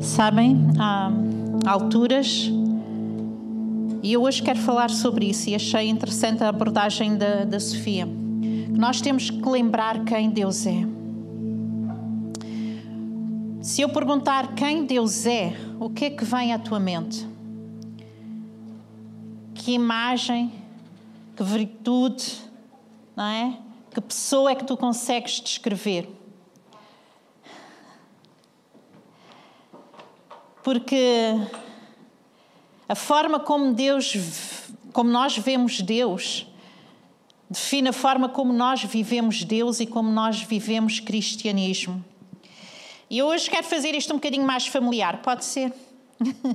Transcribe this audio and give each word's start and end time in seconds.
Sabem, 0.00 0.56
há 0.78 1.10
alturas, 1.66 2.50
e 4.02 4.14
eu 4.14 4.22
hoje 4.22 4.42
quero 4.42 4.58
falar 4.58 4.88
sobre 4.88 5.28
isso, 5.28 5.50
e 5.50 5.54
achei 5.54 5.90
interessante 5.90 6.42
a 6.42 6.48
abordagem 6.48 7.18
da, 7.18 7.44
da 7.44 7.60
Sofia. 7.60 8.08
Nós 8.70 9.02
temos 9.02 9.28
que 9.28 9.46
lembrar 9.46 10.02
quem 10.06 10.30
Deus 10.30 10.64
é. 10.64 10.86
Se 13.60 13.82
eu 13.82 13.90
perguntar 13.90 14.54
quem 14.54 14.86
Deus 14.86 15.26
é, 15.26 15.54
o 15.78 15.90
que 15.90 16.06
é 16.06 16.10
que 16.10 16.24
vem 16.24 16.54
à 16.54 16.58
tua 16.58 16.80
mente? 16.80 17.28
Que 19.54 19.72
imagem, 19.72 20.50
que 21.36 21.42
virtude, 21.42 22.38
não 23.14 23.24
é? 23.24 23.58
Que 23.94 24.00
pessoa 24.00 24.50
é 24.50 24.54
que 24.54 24.64
tu 24.64 24.78
consegues 24.78 25.42
descrever? 25.42 26.19
Porque 30.62 31.34
a 32.88 32.94
forma 32.94 33.40
como 33.40 33.72
Deus, 33.72 34.14
como 34.92 35.10
nós 35.10 35.36
vemos 35.38 35.80
Deus, 35.80 36.46
define 37.48 37.88
a 37.88 37.92
forma 37.92 38.28
como 38.28 38.52
nós 38.52 38.84
vivemos 38.84 39.42
Deus 39.42 39.80
e 39.80 39.86
como 39.86 40.10
nós 40.10 40.42
vivemos 40.42 41.00
cristianismo. 41.00 42.04
E 43.08 43.22
hoje 43.22 43.50
quero 43.50 43.66
fazer 43.66 43.94
isto 43.94 44.12
um 44.12 44.16
bocadinho 44.16 44.46
mais 44.46 44.66
familiar, 44.66 45.20
pode 45.22 45.44
ser? 45.44 45.72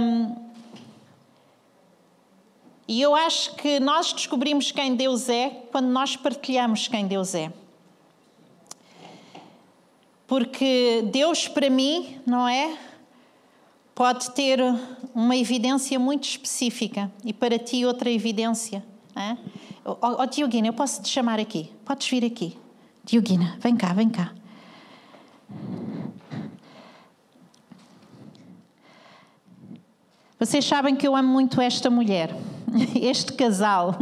um, 0.00 0.44
e 2.86 3.00
eu 3.00 3.14
acho 3.14 3.54
que 3.56 3.80
nós 3.80 4.12
descobrimos 4.12 4.70
quem 4.70 4.94
Deus 4.94 5.28
é 5.28 5.50
quando 5.72 5.86
nós 5.86 6.14
partilhamos 6.16 6.86
quem 6.86 7.06
Deus 7.06 7.34
é. 7.34 7.52
Porque 10.26 11.04
Deus, 11.12 11.48
para 11.48 11.68
mim, 11.68 12.18
não 12.26 12.48
é? 12.48 12.78
Pode 13.94 14.30
ter 14.32 14.58
uma 15.14 15.36
evidência 15.36 15.98
muito 15.98 16.24
específica 16.24 17.12
e 17.24 17.32
para 17.32 17.58
ti 17.58 17.84
outra 17.84 18.10
evidência. 18.10 18.84
É? 19.14 19.36
Oh, 19.84 19.96
oh, 20.00 20.26
Dioguina, 20.26 20.66
eu 20.66 20.72
posso 20.72 21.02
te 21.02 21.08
chamar 21.08 21.38
aqui. 21.38 21.70
Podes 21.84 22.08
vir 22.08 22.24
aqui. 22.24 22.56
Dioguina, 23.04 23.56
vem 23.60 23.76
cá, 23.76 23.92
vem 23.92 24.08
cá. 24.08 24.32
Vocês 30.38 30.64
sabem 30.64 30.96
que 30.96 31.06
eu 31.06 31.14
amo 31.14 31.28
muito 31.28 31.60
esta 31.60 31.88
mulher, 31.88 32.34
este 33.00 33.32
casal, 33.32 33.96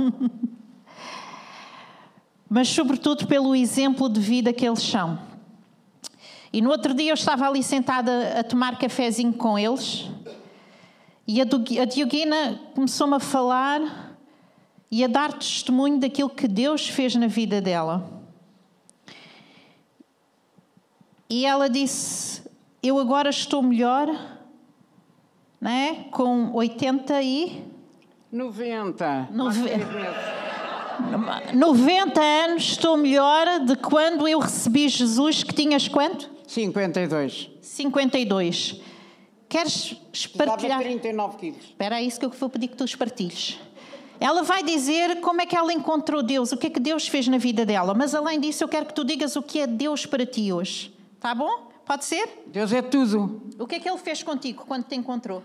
mas 2.48 2.68
sobretudo 2.68 3.26
pelo 3.26 3.54
exemplo 3.54 4.08
de 4.08 4.20
vida 4.20 4.52
que 4.52 4.66
eles 4.66 4.82
são. 4.82 5.31
E 6.52 6.60
no 6.60 6.70
outro 6.70 6.92
dia 6.92 7.10
eu 7.10 7.14
estava 7.14 7.48
ali 7.48 7.62
sentada 7.62 8.40
a 8.40 8.44
tomar 8.44 8.78
cafezinho 8.78 9.32
com 9.32 9.58
eles 9.58 10.10
e 11.26 11.40
a 11.40 11.84
Dioguina 11.84 12.60
começou-me 12.74 13.14
a 13.14 13.20
falar 13.20 14.16
e 14.90 15.04
a 15.04 15.06
dar 15.06 15.32
testemunho 15.32 15.98
daquilo 15.98 16.28
que 16.28 16.48
Deus 16.48 16.88
fez 16.88 17.14
na 17.14 17.26
vida 17.26 17.60
dela. 17.60 18.22
E 21.30 21.46
ela 21.46 21.70
disse: 21.70 22.42
Eu 22.82 22.98
agora 22.98 23.30
estou 23.30 23.62
melhor 23.62 24.08
né? 25.60 26.06
com 26.10 26.52
80 26.52 27.22
e. 27.22 27.64
90. 29.30 29.94
90 31.54 32.20
anos 32.20 32.62
estou 32.64 32.96
melhor 32.96 33.60
de 33.60 33.76
quando 33.76 34.26
eu 34.26 34.40
recebi 34.40 34.88
Jesus, 34.88 35.44
que 35.44 35.54
tinhas 35.54 35.86
quanto? 35.88 36.31
52. 36.52 37.50
52. 37.62 38.80
Queres 39.48 39.96
espartilhar? 40.12 40.80
Estava 40.80 40.82
39 40.82 41.36
quilos. 41.38 41.64
Espera, 41.64 41.98
é 41.98 42.02
isso 42.02 42.20
que 42.20 42.26
eu 42.26 42.30
vou 42.30 42.50
pedir 42.50 42.68
que 42.68 42.76
tu 42.76 42.84
espartilhes. 42.84 43.58
Ela 44.20 44.42
vai 44.42 44.62
dizer 44.62 45.20
como 45.20 45.40
é 45.40 45.46
que 45.46 45.56
ela 45.56 45.72
encontrou 45.72 46.22
Deus, 46.22 46.52
o 46.52 46.56
que 46.56 46.66
é 46.66 46.70
que 46.70 46.78
Deus 46.78 47.08
fez 47.08 47.26
na 47.26 47.38
vida 47.38 47.64
dela. 47.64 47.94
Mas 47.94 48.14
além 48.14 48.38
disso, 48.38 48.62
eu 48.62 48.68
quero 48.68 48.86
que 48.86 48.94
tu 48.94 49.02
digas 49.02 49.34
o 49.34 49.42
que 49.42 49.60
é 49.60 49.66
Deus 49.66 50.04
para 50.04 50.26
ti 50.26 50.52
hoje. 50.52 50.94
Tá 51.18 51.34
bom? 51.34 51.72
Pode 51.86 52.04
ser? 52.04 52.44
Deus 52.46 52.70
é 52.72 52.82
tudo. 52.82 53.42
O 53.58 53.66
que 53.66 53.76
é 53.76 53.80
que 53.80 53.88
ele 53.88 53.98
fez 53.98 54.22
contigo 54.22 54.64
quando 54.66 54.84
te 54.84 54.94
encontrou? 54.94 55.42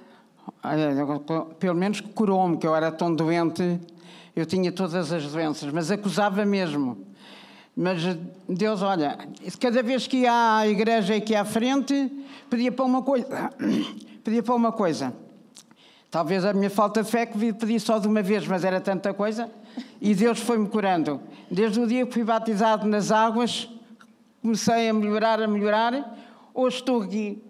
Pelo 1.58 1.76
menos 1.76 2.02
curou-me, 2.02 2.58
que 2.58 2.68
eu 2.68 2.76
era 2.76 2.92
tão 2.92 3.16
doente, 3.16 3.80
eu 4.36 4.46
tinha 4.46 4.72
todas 4.72 5.12
as 5.12 5.26
doenças, 5.32 5.72
mas 5.72 5.90
acusava 5.90 6.46
mesmo. 6.46 7.07
Mas 7.80 8.02
Deus, 8.50 8.82
olha, 8.82 9.16
cada 9.60 9.84
vez 9.84 10.08
que 10.08 10.22
ia 10.22 10.58
à 10.58 10.68
igreja 10.68 11.14
aqui 11.14 11.36
à 11.36 11.46
frente, 11.46 12.12
pedia 12.50 12.72
para 12.72 12.84
uma 12.84 13.04
coisa. 13.04 13.28
Pedia 14.24 14.42
para 14.42 14.56
uma 14.56 14.72
coisa. 14.72 15.14
Talvez 16.10 16.44
a 16.44 16.54
minha 16.54 16.72
falta 16.72 17.04
de 17.04 17.10
fé 17.10 17.28
que 17.28 17.54
pedi 17.54 17.80
só 17.80 18.00
de 18.00 18.08
uma 18.08 18.24
vez, 18.24 18.48
mas 18.48 18.66
era 18.66 18.82
tanta 18.82 19.14
coisa. 19.14 19.50
E 20.02 20.16
Deus 20.16 20.40
foi-me 20.40 20.68
curando. 20.68 21.22
Desde 21.52 21.80
o 21.80 21.86
dia 21.86 22.06
que 22.06 22.12
fui 22.12 22.24
batizado 22.24 22.88
nas 22.88 23.12
águas, 23.12 23.70
comecei 24.42 24.90
a 24.90 24.94
melhorar, 24.94 25.40
a 25.40 25.48
melhorar. 25.48 26.18
Hoje 26.56 26.78
estou 26.78 27.04
aqui. 27.04 27.42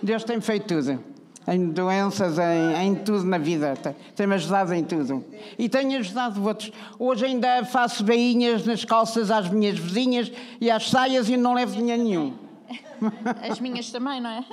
Deus 0.00 0.22
tem 0.22 0.40
feito 0.40 0.68
tudo. 0.68 1.02
Em 1.50 1.70
doenças, 1.70 2.38
em, 2.38 2.88
em 2.88 2.94
tudo 2.94 3.24
na 3.24 3.38
vida. 3.38 3.74
Tem-me 4.14 4.34
ajudado 4.34 4.74
em 4.74 4.84
tudo. 4.84 5.24
E 5.58 5.68
tenho 5.68 5.98
ajudado 5.98 6.46
outros. 6.46 6.70
Hoje 6.98 7.24
ainda 7.24 7.64
faço 7.64 8.04
bainhas 8.04 8.66
nas 8.66 8.84
calças 8.84 9.30
às 9.30 9.48
minhas 9.48 9.78
vizinhas 9.78 10.30
e 10.60 10.70
às 10.70 10.90
saias 10.90 11.28
e 11.28 11.36
não 11.36 11.54
levo 11.54 11.74
dinheiro 11.74 12.02
nenhum. 12.02 12.34
As 13.48 13.60
minhas 13.60 13.90
também, 13.90 14.20
não 14.20 14.30
é? 14.30 14.44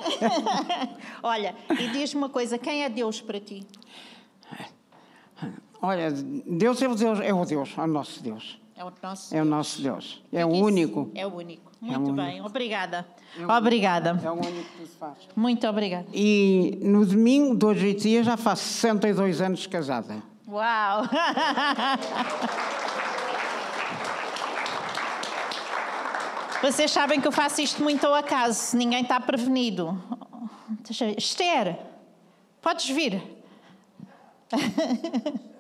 Olha, 1.22 1.56
e 1.70 1.88
diz-me 1.90 2.22
uma 2.22 2.30
coisa: 2.30 2.58
quem 2.58 2.84
é 2.84 2.90
Deus 2.90 3.20
para 3.20 3.40
ti? 3.40 3.66
Olha, 5.82 6.12
Deus 6.12 6.82
é 6.82 6.88
o 6.88 6.96
Deus, 6.96 7.20
é 7.20 7.34
o 7.34 7.46
Deus, 7.46 7.74
é 7.78 7.82
o 7.82 7.88
nosso 7.88 8.24
Deus. 8.24 8.60
É 8.78 8.84
o 8.84 8.92
nosso, 9.02 9.34
é 9.34 9.42
o 9.42 9.46
nosso 9.46 9.82
Deus. 9.82 10.22
É 10.34 10.46
o 10.46 10.50
único. 10.50 11.10
É 11.16 11.26
o 11.26 11.34
único. 11.34 11.72
Muito 11.80 12.12
é 12.12 12.14
bem, 12.14 12.42
obrigada. 12.42 13.08
É 13.40 13.48
obrigada. 13.48 14.20
É 14.22 14.30
o 14.30 14.34
único 14.34 14.70
que 14.78 14.86
se 14.86 14.98
faz. 14.98 15.18
Muito 15.34 15.66
obrigada. 15.66 16.08
E 16.14 16.78
no 16.82 17.06
domingo, 17.06 17.56
dois 17.56 17.80
dias, 18.02 18.26
já 18.26 18.36
faço 18.36 18.64
62 18.66 19.40
anos 19.40 19.60
de 19.60 19.70
casada. 19.70 20.22
Uau! 20.46 21.04
Vocês 26.62 26.92
sabem 26.92 27.22
que 27.22 27.28
eu 27.28 27.32
faço 27.32 27.62
isto 27.62 27.82
muito 27.82 28.06
ao 28.06 28.14
acaso, 28.14 28.76
ninguém 28.76 29.04
está 29.04 29.20
prevenido. 29.22 29.98
Esther, 31.18 31.80
podes 32.62 32.90
vir. 32.90 33.24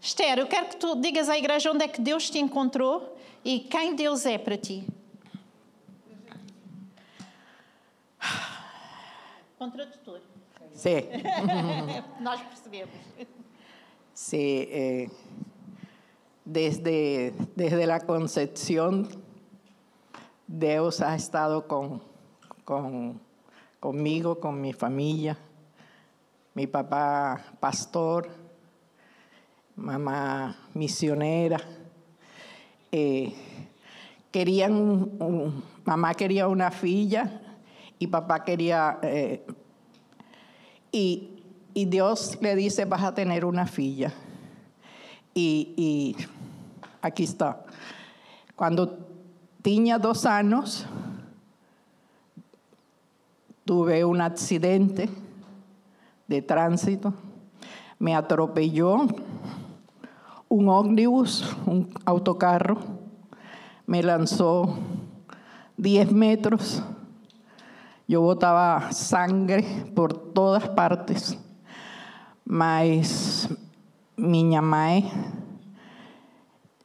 Esther, 0.00 0.38
eu 0.38 0.46
quero 0.46 0.68
que 0.68 0.76
tu 0.76 0.96
digas 0.96 1.28
à 1.28 1.36
igreja 1.36 1.70
onde 1.70 1.84
é 1.84 1.88
que 1.88 2.00
Deus 2.00 2.30
te 2.30 2.38
encontrou 2.38 3.16
e 3.44 3.60
quem 3.60 3.94
Deus 3.94 4.24
é 4.24 4.38
para 4.38 4.56
ti. 4.56 4.86
Contraditor. 9.58 10.20
Sim. 10.72 11.02
Nós 12.20 12.40
percebemos. 12.40 12.94
Sí, 14.14 14.68
eh, 14.70 15.10
desde, 16.46 17.34
desde 17.54 17.86
la 17.86 18.00
concepción, 18.00 19.06
Dios 20.46 21.02
ha 21.02 21.14
estado 21.14 21.68
con, 21.68 22.02
con, 22.64 23.20
conmigo, 23.78 24.40
con 24.40 24.60
mi 24.62 24.72
familia, 24.72 25.36
mi 26.54 26.66
papá 26.66 27.44
pastor, 27.60 28.39
mamá 29.80 30.56
misionera. 30.74 31.60
Eh, 32.92 33.32
querían 34.30 34.74
un, 34.74 35.64
mamá 35.84 36.14
quería 36.14 36.46
una 36.46 36.70
filla 36.70 37.40
y 37.98 38.06
papá 38.06 38.44
quería 38.44 38.98
eh, 39.02 39.44
y 40.92 41.40
y 41.74 41.84
Dios 41.84 42.38
le 42.40 42.56
dice, 42.56 42.84
vas 42.84 43.02
a 43.02 43.14
tener 43.14 43.44
una 43.44 43.66
filla. 43.66 44.12
Y, 45.34 46.16
aquí 47.00 47.24
está. 47.24 47.64
Cuando 48.56 48.98
tenía 49.62 49.98
dos 49.98 50.26
años, 50.26 50.86
tuve 53.64 54.04
un 54.04 54.20
accidente 54.20 55.08
de 56.26 56.42
tránsito. 56.42 57.14
Me 57.98 58.14
atropelló 58.14 59.06
un 60.50 60.68
ómnibus, 60.68 61.56
un 61.64 61.88
autocarro. 62.04 62.76
Me 63.86 64.02
lanzó 64.02 64.76
10 65.78 66.12
metros. 66.12 66.82
Yo 68.06 68.20
botaba 68.20 68.92
sangre 68.92 69.64
por 69.94 70.12
todas 70.12 70.68
partes 70.68 71.38
mas 72.50 73.48
minha 74.16 74.60
mãe 74.60 75.08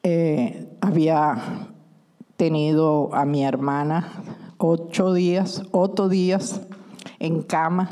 é, 0.03 0.67
había 0.79 1.65
tenido 2.37 3.09
a 3.11 3.25
mi 3.25 3.43
hermana 3.43 4.05
ocho 4.59 5.11
días, 5.11 5.63
ocho 5.71 6.07
días 6.07 6.61
en 7.17 7.41
cama 7.41 7.89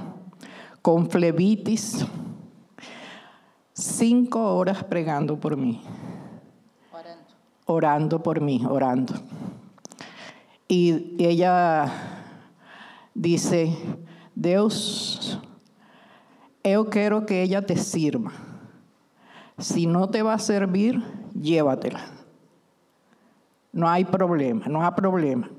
con 0.84 1.10
flebitis, 1.10 2.06
cinco 3.74 4.56
horas 4.56 4.84
pregando 4.84 5.40
por 5.40 5.58
mí, 5.58 5.84
orando 7.66 8.22
por 8.22 8.40
mí, 8.42 8.64
orando. 8.68 9.14
Y 10.68 11.16
ella 11.20 11.92
dice, 13.14 13.76
Deus, 14.34 15.40
eu 16.64 16.90
quero 16.90 17.26
que 17.26 17.44
ella 17.44 17.66
te 17.66 17.76
sirva. 17.76 18.32
Si 19.58 19.86
no 19.86 20.10
te 20.10 20.24
va 20.24 20.34
a 20.34 20.40
servir, 20.40 21.04
llévatela. 21.40 22.00
No 23.72 23.88
hay 23.90 24.06
problema, 24.06 24.66
no 24.68 24.84
hay 24.84 24.92
problema. 24.92 25.50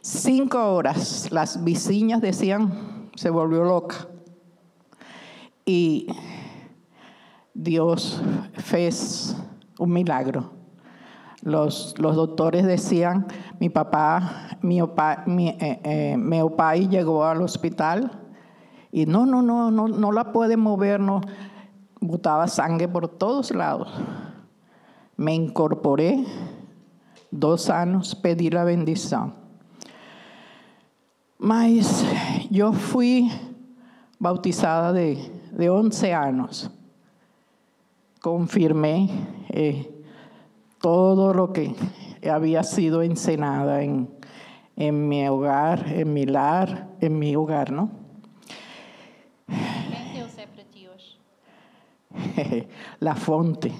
Cinco 0.00 0.74
horas, 0.74 1.30
las 1.32 1.62
vecinas 1.62 2.20
decían, 2.20 3.10
se 3.16 3.30
volvió 3.30 3.64
loca. 3.64 4.08
Y 5.64 6.06
Dios 7.56 8.20
fez 8.52 9.34
un 9.78 9.90
milagro. 9.90 10.50
Los, 11.40 11.94
los 11.98 12.14
doctores 12.14 12.66
decían, 12.66 13.26
mi 13.58 13.70
papá, 13.70 14.58
mi, 14.60 14.82
opa, 14.82 15.24
mi, 15.26 15.48
eh, 15.48 15.80
eh, 15.82 16.88
llegó 16.90 17.24
al 17.24 17.40
hospital 17.40 18.10
y 18.92 19.06
no, 19.06 19.24
no, 19.24 19.40
no, 19.40 19.70
no, 19.70 19.88
no 19.88 20.12
la 20.12 20.32
puede 20.32 20.56
mover, 20.56 21.00
no. 21.00 21.22
Botaba 21.98 22.46
sangre 22.46 22.88
por 22.88 23.08
todos 23.08 23.50
lados. 23.50 23.88
Me 25.16 25.34
incorporé, 25.34 26.24
dos 27.30 27.70
anos, 27.70 28.14
pedi 28.14 28.54
a 28.54 28.64
bendição. 28.64 29.32
Mas 31.38 32.04
eu 32.52 32.72
fui 32.74 33.30
bautizada 34.20 34.92
de, 34.92 35.16
de 35.52 35.70
11 35.70 36.12
anos. 36.12 36.75
Confirmé 38.20 39.08
eh, 39.50 39.92
todo 40.80 41.34
lo 41.34 41.52
que 41.52 41.74
había 42.30 42.62
sido 42.62 43.02
enseñada 43.02 43.82
en, 43.82 44.10
en 44.76 45.08
mi 45.08 45.26
hogar, 45.26 45.86
en 45.88 46.12
mi 46.12 46.26
lar, 46.26 46.88
en 47.00 47.18
mi 47.18 47.36
hogar, 47.36 47.72
¿no? 47.72 47.90
La 53.00 53.14
fonte, 53.14 53.72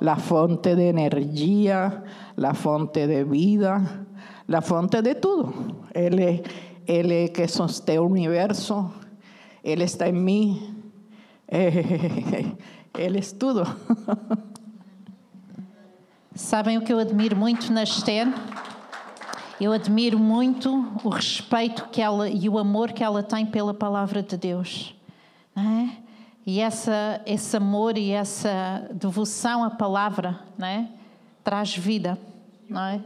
la 0.00 0.16
fonte 0.16 0.76
de 0.76 0.88
energía, 0.88 2.04
la 2.36 2.54
fonte 2.54 3.06
de 3.06 3.24
vida, 3.24 4.06
la 4.46 4.62
fonte 4.62 5.02
de 5.02 5.14
todo. 5.14 5.52
Él 5.92 6.18
es, 6.18 6.42
él 6.86 7.12
es 7.12 7.30
que 7.30 7.48
sostén 7.48 7.96
el 7.96 8.00
universo, 8.00 8.92
Él 9.62 9.82
está 9.82 10.06
en 10.06 10.24
mí, 10.24 10.82
es 12.96 13.32
todo. 13.32 13.64
Sabem 16.34 16.78
o 16.78 16.82
que 16.82 16.92
eu 16.92 16.98
admiro 16.98 17.36
muito 17.36 17.72
na 17.72 17.82
Esther? 17.82 18.26
Eu 19.60 19.72
admiro 19.72 20.18
muito 20.18 20.70
o 21.02 21.08
respeito 21.08 21.88
que 21.88 22.00
ela 22.00 22.28
e 22.28 22.48
o 22.48 22.58
amor 22.58 22.92
que 22.92 23.04
ela 23.04 23.22
tem 23.22 23.46
pela 23.46 23.72
palavra 23.72 24.22
de 24.22 24.36
Deus. 24.36 24.94
Não 25.54 25.62
é? 25.62 25.96
E 26.46 26.60
essa, 26.60 27.20
esse 27.24 27.56
amor 27.56 27.96
e 27.96 28.10
essa 28.10 28.88
devoção 28.92 29.64
à 29.64 29.70
palavra 29.70 30.40
não 30.58 30.66
é? 30.66 30.88
traz 31.42 31.76
vida. 31.76 32.18
Não 32.68 32.82
é? 32.82 33.00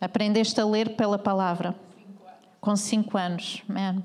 Aprendeste 0.00 0.60
a 0.60 0.66
ler 0.66 0.96
pela 0.96 1.18
palavra. 1.18 1.74
Com 2.60 2.76
cinco 2.76 3.16
anos. 3.16 3.62
Man. 3.68 4.02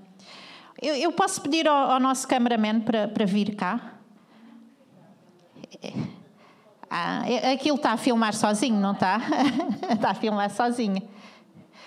Eu, 0.82 0.96
eu 0.96 1.12
posso 1.12 1.42
pedir 1.42 1.68
ao, 1.68 1.92
ao 1.92 2.00
nosso 2.00 2.28
cameraman 2.28 2.82
para, 2.82 3.08
para 3.08 3.26
vir 3.26 3.56
cá? 3.56 3.99
Ah, 6.90 7.22
aquilo 7.54 7.76
está 7.76 7.92
a 7.92 7.98
filmar 7.98 8.34
sozinho, 8.34 8.80
não 8.80 8.94
está? 8.94 9.22
está 9.94 10.10
a 10.10 10.14
filmar 10.16 10.50
sozinho. 10.50 11.02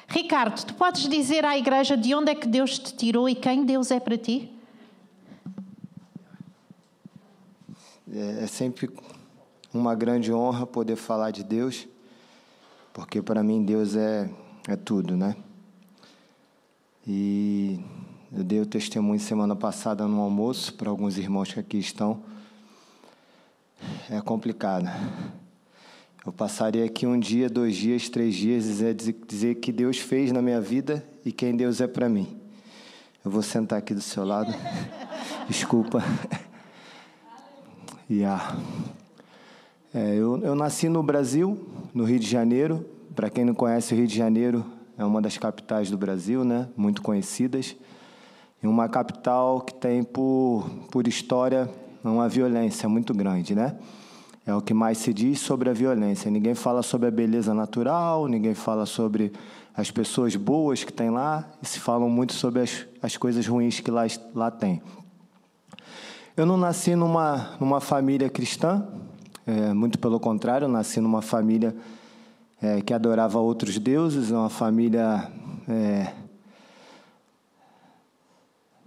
Ricardo, 0.07 0.65
tu 0.65 0.75
podes 0.75 1.09
dizer 1.09 1.45
à 1.45 1.59
igreja 1.59 1.97
de 1.97 2.15
onde 2.15 2.31
é 2.31 2.35
que 2.35 2.47
Deus 2.47 2.79
te 2.79 2.95
tirou 2.95 3.29
e 3.29 3.35
quem 3.35 3.65
Deus 3.65 3.91
é 3.91 3.99
para 3.99 4.17
ti? 4.17 4.53
É 8.15 8.47
sempre 8.47 8.91
uma 9.73 9.95
grande 9.95 10.33
honra 10.33 10.67
poder 10.67 10.97
falar 10.97 11.31
de 11.31 11.43
Deus, 11.43 11.89
porque 12.93 13.23
para 13.23 13.43
mim 13.43 13.65
Deus 13.65 13.97
é, 13.97 14.31
é 14.69 14.77
tudo, 14.77 15.17
né? 15.17 15.35
E 17.07 17.81
eu 18.31 18.45
dei 18.45 18.61
o 18.61 18.67
testemunho 18.67 19.19
semana 19.19 19.57
passada 19.57 20.07
no 20.07 20.21
almoço 20.21 20.75
para 20.75 20.91
alguns 20.91 21.17
irmãos 21.17 21.53
que 21.53 21.59
aqui 21.59 21.79
estão 21.79 22.23
é 24.11 24.21
complicado. 24.21 24.89
Eu 26.25 26.33
passaria 26.33 26.85
aqui 26.85 27.05
um 27.07 27.19
dia, 27.19 27.49
dois 27.49 27.75
dias, 27.75 28.09
três 28.09 28.35
dias, 28.35 28.65
dizer, 28.65 28.95
dizer 29.27 29.55
que 29.57 29.73
Deus 29.73 29.99
fez 29.99 30.31
na 30.31 30.41
minha 30.41 30.61
vida 30.61 31.05
e 31.25 31.33
quem 31.33 31.57
Deus 31.57 31.81
é 31.81 31.87
para 31.87 32.09
mim. 32.09 32.41
Eu 33.25 33.31
vou 33.31 33.43
sentar 33.43 33.79
aqui 33.79 33.93
do 33.93 34.01
seu 34.01 34.25
lado. 34.25 34.53
Desculpa. 35.49 36.03
Yeah. 38.09 38.57
É, 39.93 40.15
eu, 40.15 40.39
eu 40.39 40.55
nasci 40.55 40.89
no 40.89 41.03
Brasil, 41.03 41.69
no 41.93 42.05
Rio 42.05 42.19
de 42.19 42.27
Janeiro. 42.29 42.87
Para 43.15 43.29
quem 43.29 43.45
não 43.45 43.55
conhece, 43.55 43.93
o 43.93 43.97
Rio 43.97 44.07
de 44.07 44.17
Janeiro 44.17 44.65
é 44.97 45.05
uma 45.05 45.21
das 45.21 45.37
capitais 45.39 45.91
do 45.91 45.99
Brasil, 45.99 46.45
né? 46.45 46.69
muito 46.77 47.03
conhecidas. 47.03 47.77
E 48.63 48.67
uma 48.67 48.89
capital 48.89 49.61
que 49.61 49.75
tem, 49.75 50.05
por, 50.05 50.71
por 50.91 51.09
história, 51.09 51.69
uma 52.11 52.29
violência 52.29 52.89
muito 52.89 53.15
grande, 53.15 53.55
né? 53.55 53.77
É 54.45 54.55
o 54.55 54.61
que 54.61 54.75
mais 54.75 54.99
se 54.99 55.15
diz 55.15 55.39
sobre 55.39 55.71
a 55.71 55.73
violência. 55.73 56.31
Ninguém 56.31 56.55
fala 56.55 56.83
sobre 56.83 57.07
a 57.09 57.11
beleza 57.11 57.55
natural, 57.55 58.27
ninguém 58.27 58.55
fala 58.55 58.87
sobre 58.87 59.33
as 59.75 59.91
pessoas 59.91 60.37
boas 60.37 60.85
que 60.85 60.93
tem 60.93 61.11
lá, 61.11 61.49
e 61.63 61.67
se 61.67 61.81
falam 61.81 62.11
muito 62.11 62.33
sobre 62.33 62.61
as, 62.61 62.87
as 63.01 63.17
coisas 63.17 63.47
ruins 63.47 63.81
que 63.81 63.91
lá, 63.91 64.03
lá 64.35 64.51
tem. 64.51 64.83
Eu 66.37 66.45
não 66.45 66.57
nasci 66.57 66.95
numa, 66.95 67.57
numa 67.61 67.81
família 67.81 68.29
cristã, 68.29 68.87
é, 69.47 69.73
muito 69.73 69.99
pelo 69.99 70.19
contrário, 70.19 70.65
eu 70.67 70.69
nasci 70.69 71.01
numa 71.01 71.23
família 71.23 71.75
é, 72.61 72.81
que 72.81 72.93
adorava 72.93 73.39
outros 73.39 73.79
deuses, 73.79 74.31
uma 74.31 74.49
família 74.49 75.31
é, 75.69 76.13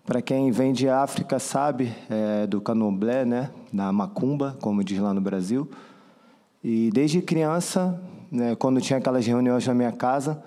para 0.06 0.22
quem 0.22 0.52
vem 0.52 0.72
de 0.72 0.88
África 0.88 1.40
sabe 1.40 1.92
é, 2.10 2.46
do 2.46 2.62
candomblé, 2.62 3.26
né, 3.26 3.50
da 3.74 3.92
macumba, 3.92 4.56
como 4.62 4.84
diz 4.84 5.00
lá 5.00 5.14
no 5.14 5.20
Brasil. 5.20 5.68
E 6.64 6.92
desde 6.94 7.22
criança, 7.22 8.00
né, 8.32 8.56
quando 8.56 8.80
tinha 8.80 9.00
aquelas 9.00 9.26
reuniões 9.26 9.66
na 9.66 9.74
minha 9.74 9.92
casa, 9.92 10.44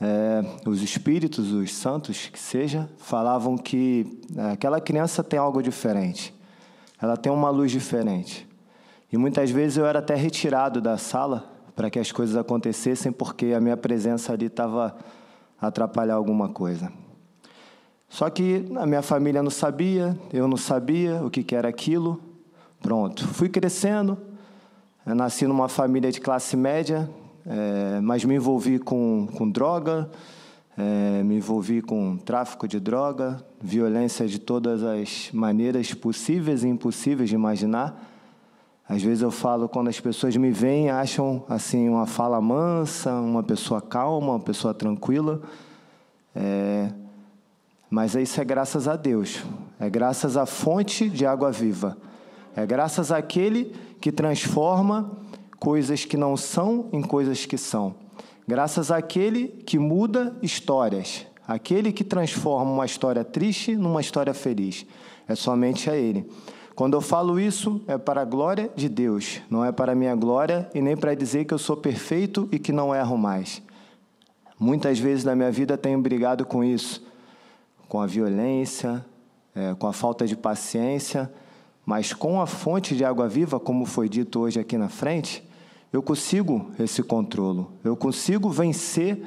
é, 0.00 0.44
os 0.66 0.82
espíritos, 0.82 1.52
os 1.52 1.72
santos, 1.72 2.26
que 2.26 2.38
seja, 2.38 2.90
falavam 2.98 3.56
que 3.56 4.20
é, 4.36 4.52
aquela 4.52 4.80
criança 4.80 5.22
tem 5.22 5.38
algo 5.38 5.62
diferente. 5.62 6.34
Ela 7.00 7.16
tem 7.16 7.30
uma 7.30 7.48
luz 7.48 7.70
diferente. 7.70 8.48
E 9.12 9.16
muitas 9.16 9.50
vezes 9.50 9.78
eu 9.78 9.86
era 9.86 10.00
até 10.00 10.16
retirado 10.16 10.80
da 10.80 10.98
sala 10.98 11.48
para 11.76 11.90
que 11.90 11.98
as 11.98 12.10
coisas 12.10 12.36
acontecessem, 12.36 13.12
porque 13.12 13.52
a 13.52 13.60
minha 13.60 13.76
presença 13.76 14.32
ali 14.32 14.46
estava 14.46 14.96
atrapalhar 15.60 16.14
alguma 16.14 16.48
coisa. 16.48 16.92
Só 18.10 18.28
que 18.28 18.66
a 18.76 18.84
minha 18.84 19.02
família 19.02 19.40
não 19.40 19.52
sabia, 19.52 20.18
eu 20.32 20.48
não 20.48 20.56
sabia 20.56 21.24
o 21.24 21.30
que, 21.30 21.54
era 21.54 21.68
aquilo. 21.68 22.20
Pronto, 22.82 23.26
fui 23.28 23.48
crescendo, 23.48 24.18
eu 25.06 25.14
nasci 25.14 25.46
numa 25.46 25.68
família 25.68 26.10
de 26.10 26.20
classe 26.20 26.56
média, 26.56 27.08
é, 27.46 28.00
mas 28.00 28.24
me 28.24 28.34
envolvi 28.34 28.80
com, 28.80 29.28
com 29.36 29.48
droga, 29.48 30.10
é, 30.76 31.22
me 31.22 31.36
envolvi 31.36 31.80
com 31.80 32.16
tráfico 32.16 32.66
de 32.66 32.80
droga, 32.80 33.44
violência 33.62 34.26
de 34.26 34.40
todas 34.40 34.82
as 34.82 35.30
maneiras 35.32 35.94
possíveis 35.94 36.64
e 36.64 36.68
impossíveis 36.68 37.28
de 37.28 37.36
imaginar. 37.36 38.08
Às 38.88 39.02
vezes 39.02 39.22
eu 39.22 39.30
falo, 39.30 39.68
quando 39.68 39.86
as 39.86 40.00
pessoas 40.00 40.36
me 40.36 40.50
veem, 40.50 40.90
acham 40.90 41.44
assim 41.48 41.88
uma 41.88 42.06
fala 42.06 42.40
mansa, 42.40 43.12
uma 43.12 43.42
pessoa 43.42 43.80
calma, 43.80 44.32
uma 44.32 44.40
pessoa 44.40 44.74
tranquila. 44.74 45.40
É, 46.34 46.90
mas 47.90 48.14
isso 48.14 48.40
é 48.40 48.44
graças 48.44 48.86
a 48.86 48.94
Deus, 48.94 49.42
é 49.78 49.90
graças 49.90 50.36
à 50.36 50.46
fonte 50.46 51.08
de 51.10 51.26
água 51.26 51.50
viva, 51.50 51.96
é 52.54 52.64
graças 52.64 53.10
àquele 53.10 53.74
que 54.00 54.12
transforma 54.12 55.10
coisas 55.58 56.04
que 56.04 56.16
não 56.16 56.36
são 56.36 56.88
em 56.92 57.02
coisas 57.02 57.44
que 57.44 57.58
são, 57.58 57.94
graças 58.46 58.90
àquele 58.90 59.48
que 59.48 59.78
muda 59.78 60.36
histórias, 60.40 61.26
aquele 61.46 61.92
que 61.92 62.04
transforma 62.04 62.70
uma 62.70 62.86
história 62.86 63.24
triste 63.24 63.74
numa 63.74 64.00
história 64.00 64.32
feliz. 64.32 64.86
É 65.26 65.34
somente 65.34 65.90
a 65.90 65.96
Ele. 65.96 66.28
Quando 66.74 66.94
eu 66.94 67.00
falo 67.00 67.38
isso, 67.38 67.82
é 67.86 67.98
para 67.98 68.22
a 68.22 68.24
glória 68.24 68.70
de 68.74 68.88
Deus, 68.88 69.40
não 69.50 69.64
é 69.64 69.70
para 69.70 69.92
a 69.92 69.94
minha 69.94 70.14
glória 70.14 70.70
e 70.74 70.80
nem 70.80 70.96
para 70.96 71.14
dizer 71.14 71.44
que 71.44 71.52
eu 71.52 71.58
sou 71.58 71.76
perfeito 71.76 72.48
e 72.50 72.58
que 72.58 72.72
não 72.72 72.94
erro 72.94 73.18
mais. 73.18 73.60
Muitas 74.58 74.98
vezes 74.98 75.24
na 75.24 75.34
minha 75.34 75.50
vida 75.50 75.76
tenho 75.76 76.00
brigado 76.00 76.44
com 76.46 76.64
isso, 76.64 77.04
com 77.90 78.00
a 78.00 78.06
violência, 78.06 79.04
é, 79.52 79.74
com 79.74 79.88
a 79.88 79.92
falta 79.92 80.24
de 80.24 80.36
paciência, 80.36 81.28
mas 81.84 82.12
com 82.12 82.40
a 82.40 82.46
fonte 82.46 82.94
de 82.94 83.04
água 83.04 83.28
viva, 83.28 83.58
como 83.58 83.84
foi 83.84 84.08
dito 84.08 84.38
hoje 84.38 84.60
aqui 84.60 84.78
na 84.78 84.88
frente, 84.88 85.42
eu 85.92 86.00
consigo 86.00 86.70
esse 86.78 87.02
controle, 87.02 87.66
eu 87.82 87.96
consigo 87.96 88.48
vencer 88.48 89.26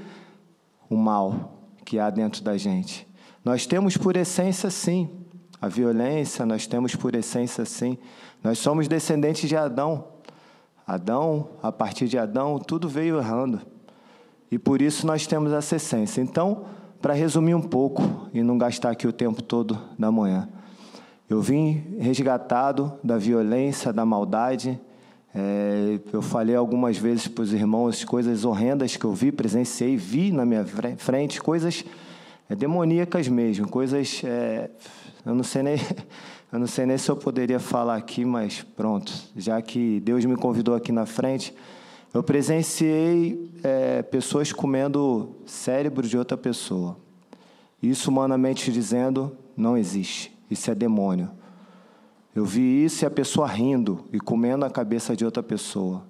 o 0.90 0.96
mal 0.96 1.58
que 1.84 2.00
há 2.00 2.10
dentro 2.10 2.42
da 2.42 2.58
gente. 2.58 3.06
Nós 3.44 3.66
temos 3.66 3.98
por 3.98 4.16
essência, 4.16 4.72
sim, 4.72 5.10
a 5.62 5.68
violência, 5.68 6.46
nós 6.46 6.66
temos 6.66 6.96
por 6.96 7.14
essência, 7.16 7.66
sim. 7.66 7.98
Nós 8.42 8.60
somos 8.60 8.88
descendentes 8.88 9.50
de 9.50 9.58
Adão. 9.58 10.08
Adão, 10.88 11.50
a 11.62 11.70
partir 11.70 12.08
de 12.08 12.18
Adão, 12.18 12.60
tudo 12.60 12.88
veio 12.88 13.18
errando. 13.18 13.60
E 14.50 14.58
por 14.58 14.82
isso 14.82 15.06
nós 15.06 15.28
temos 15.28 15.52
essa 15.52 15.76
essência. 15.76 16.22
Então, 16.22 16.64
para 17.04 17.14
resumir 17.14 17.54
um 17.54 17.62
pouco 17.62 18.30
e 18.34 18.42
não 18.42 18.58
gastar 18.58 18.92
aqui 18.92 19.06
o 19.06 19.12
tempo 19.12 19.42
todo 19.42 19.78
da 20.00 20.10
manhã, 20.10 20.48
eu 21.30 21.42
vim 21.42 21.98
resgatado 22.00 22.94
da 23.04 23.18
violência, 23.18 23.92
da 23.92 24.06
maldade, 24.06 24.80
é, 25.36 26.00
eu 26.14 26.22
falei 26.22 26.56
algumas 26.56 26.98
vezes 26.98 27.28
para 27.28 27.42
os 27.42 27.52
irmãos 27.52 28.06
coisas 28.06 28.46
horrendas 28.46 28.96
que 28.96 29.04
eu 29.04 29.12
vi, 29.12 29.34
presenciei, 29.34 29.98
vi 29.98 30.32
na 30.32 30.46
minha 30.46 30.64
frente, 30.96 31.42
coisas 31.42 31.84
é, 32.50 32.56
demoníacas 32.56 33.28
mesmo, 33.28 33.68
coisas. 33.68 34.22
É, 34.24 34.70
eu, 35.26 35.36
não 35.36 35.44
sei 35.44 35.62
nem, 35.62 35.76
eu 36.54 36.58
não 36.58 36.68
sei 36.68 36.86
nem 36.86 36.98
se 36.98 37.12
eu 37.12 37.18
poderia 37.18 37.60
falar 37.60 37.98
aqui, 37.98 38.24
mas 38.24 38.66
pronto, 38.78 39.12
já 39.36 39.62
que 39.62 40.00
Deus 40.00 40.24
me 40.24 40.38
convidou 40.38 40.74
aqui 40.74 40.94
na 40.94 41.06
frente, 41.06 41.54
eu 42.14 42.22
presenciei 42.22 43.52
é, 43.64 44.04
pessoas 44.04 44.54
comendo 44.54 45.36
cérebro 45.46 46.08
de 46.08 46.18
outra 46.18 46.38
pessoa. 46.38 46.96
Isso, 47.82 48.12
humanamente 48.12 48.72
dizendo, 48.72 49.36
não 49.58 49.76
existe. 49.76 50.32
Isso 50.50 50.70
é 50.70 50.76
demônio. 50.76 51.32
Eu 52.36 52.46
vi 52.46 52.86
isso 52.86 53.04
e 53.04 53.08
a 53.08 53.12
pessoa 53.12 53.48
rindo 53.48 54.06
e 54.12 54.20
comendo 54.20 54.64
a 54.64 54.70
cabeça 54.70 55.16
de 55.16 55.26
outra 55.26 55.42
pessoa, 55.42 56.04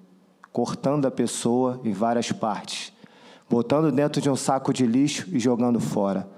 cortando 0.52 1.06
a 1.06 1.10
pessoa 1.10 1.80
em 1.84 1.92
várias 1.92 2.30
partes, 2.30 2.92
botando 3.48 3.90
dentro 3.90 4.20
de 4.20 4.28
um 4.28 4.36
saco 4.36 4.72
de 4.72 4.86
lixo 4.86 5.26
e 5.32 5.38
jogando 5.38 5.80
fora. 5.80 6.28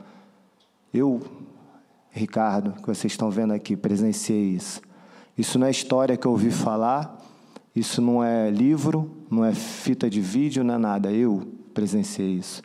Eu, 0.92 1.20
Ricardo, 2.10 2.72
que 2.80 2.86
vocês 2.86 3.12
estão 3.12 3.30
vendo 3.30 3.52
aqui, 3.52 3.76
presenciei 3.76 4.50
isso. 4.50 4.80
Isso 5.36 5.58
não 5.58 5.66
é 5.66 5.70
história 5.70 6.16
que 6.16 6.26
eu 6.26 6.30
ouvi 6.30 6.50
falar, 6.50 7.20
isso 7.76 8.00
não 8.00 8.24
é 8.24 8.50
livro, 8.50 9.10
não 9.30 9.44
é 9.44 9.52
fita 9.52 10.08
de 10.08 10.18
vídeo, 10.18 10.64
não 10.64 10.74
é 10.74 10.78
nada. 10.78 11.12
Eu 11.12 11.46
presenciei 11.74 12.30
isso. 12.30 12.62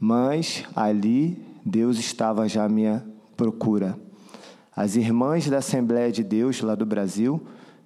Mas 0.00 0.64
ali 0.74 1.38
Deus 1.62 1.98
estava 1.98 2.48
já 2.48 2.64
à 2.64 2.68
minha 2.68 3.04
procura. 3.36 3.98
As 4.74 4.96
irmãs 4.96 5.50
da 5.50 5.58
Assembleia 5.58 6.10
de 6.10 6.24
Deus, 6.24 6.62
lá 6.62 6.74
do 6.74 6.86
Brasil, 6.86 7.42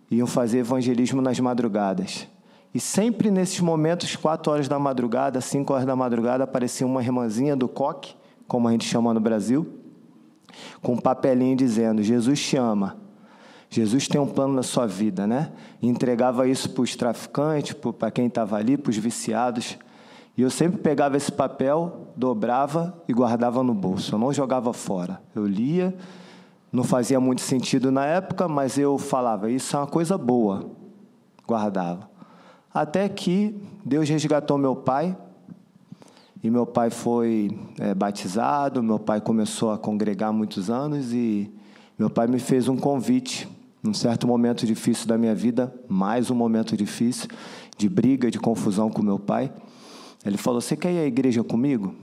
iam 0.09 0.27
fazer 0.27 0.59
evangelismo 0.59 1.21
nas 1.21 1.41
madrugadas. 1.41 2.29
E 2.73 2.79
sempre 2.79 3.29
nesses 3.29 3.59
momentos, 3.59 4.15
quatro 4.15 4.53
horas 4.53 4.69
da 4.69 4.79
madrugada, 4.79 5.41
cinco 5.41 5.73
horas 5.73 5.85
da 5.85 5.97
madrugada, 5.97 6.45
aparecia 6.45 6.87
uma 6.87 7.03
irmãzinha 7.03 7.57
do 7.57 7.67
coque, 7.67 8.15
como 8.47 8.69
a 8.69 8.71
gente 8.71 8.85
chama 8.85 9.13
no 9.13 9.21
Brasil, 9.21 9.67
com 10.81 10.93
um 10.93 10.99
papelinho 10.99 11.57
dizendo: 11.57 12.05
Jesus 12.05 12.41
te 12.41 12.57
ama. 12.57 13.08
Jesus 13.71 14.09
tem 14.09 14.21
um 14.21 14.27
plano 14.27 14.55
na 14.55 14.63
sua 14.63 14.87
vida, 14.87 15.27
né? 15.27 15.53
E 15.81 15.89
entregava 15.89 16.49
isso 16.49 16.71
para 16.71 16.83
os 16.83 16.97
traficantes, 16.97 17.75
para 17.99 18.11
quem 18.11 18.27
estava 18.27 18.57
ali, 18.57 18.77
para 18.77 18.91
os 18.91 18.97
viciados. 18.97 19.79
E 20.37 20.43
eu 20.43 20.51
sempre 20.51 20.81
pegava 20.81 21.17
esse 21.17 21.31
papel, 21.31 22.09
dobrava 22.17 23.03
e 23.09 23.13
guardava 23.13 23.63
no 23.63 23.75
bolso. 23.75 24.15
Eu 24.15 24.19
não 24.19 24.33
jogava 24.33 24.73
fora. 24.73 25.21
Eu 25.35 25.47
lia 25.47 25.95
não 26.73 26.85
fazia 26.85 27.19
muito 27.19 27.41
sentido 27.41 27.91
na 27.91 28.05
época, 28.05 28.47
mas 28.47 28.79
eu 28.79 28.99
falava, 28.99 29.51
isso 29.51 29.75
é 29.75 29.81
uma 29.81 29.87
coisa 29.87 30.19
boa. 30.19 30.71
Guardava. 31.47 32.09
Até 32.73 33.09
que 33.09 33.59
Deus 33.85 34.09
resgatou 34.09 34.59
meu 34.59 34.77
pai, 34.77 35.17
e 36.43 36.51
meu 36.51 36.67
pai 36.67 36.91
foi 36.91 37.59
é, 37.81 37.95
batizado, 37.95 38.83
meu 38.83 38.99
pai 38.99 39.21
começou 39.21 39.73
a 39.73 39.79
congregar 39.79 40.29
há 40.29 40.33
muitos 40.33 40.71
anos, 40.71 41.13
e 41.13 41.51
meu 41.99 42.11
pai 42.11 42.27
me 42.27 42.39
fez 42.39 42.69
um 42.69 42.77
convite, 42.77 43.49
num 43.83 43.95
certo 43.95 44.27
momento 44.27 44.67
difícil 44.67 45.07
da 45.07 45.17
minha 45.17 45.35
vida, 45.35 45.75
mais 45.89 46.31
um 46.31 46.35
momento 46.35 46.77
difícil, 46.77 47.29
de 47.77 47.89
briga, 47.89 48.31
de 48.31 48.39
confusão 48.39 48.91
com 48.91 49.03
meu 49.03 49.19
pai. 49.19 49.53
Ele 50.25 50.37
falou: 50.37 50.61
Você 50.61 50.77
quer 50.77 50.93
ir 50.93 50.99
à 50.99 51.07
igreja 51.07 51.45
comigo? 51.45 51.95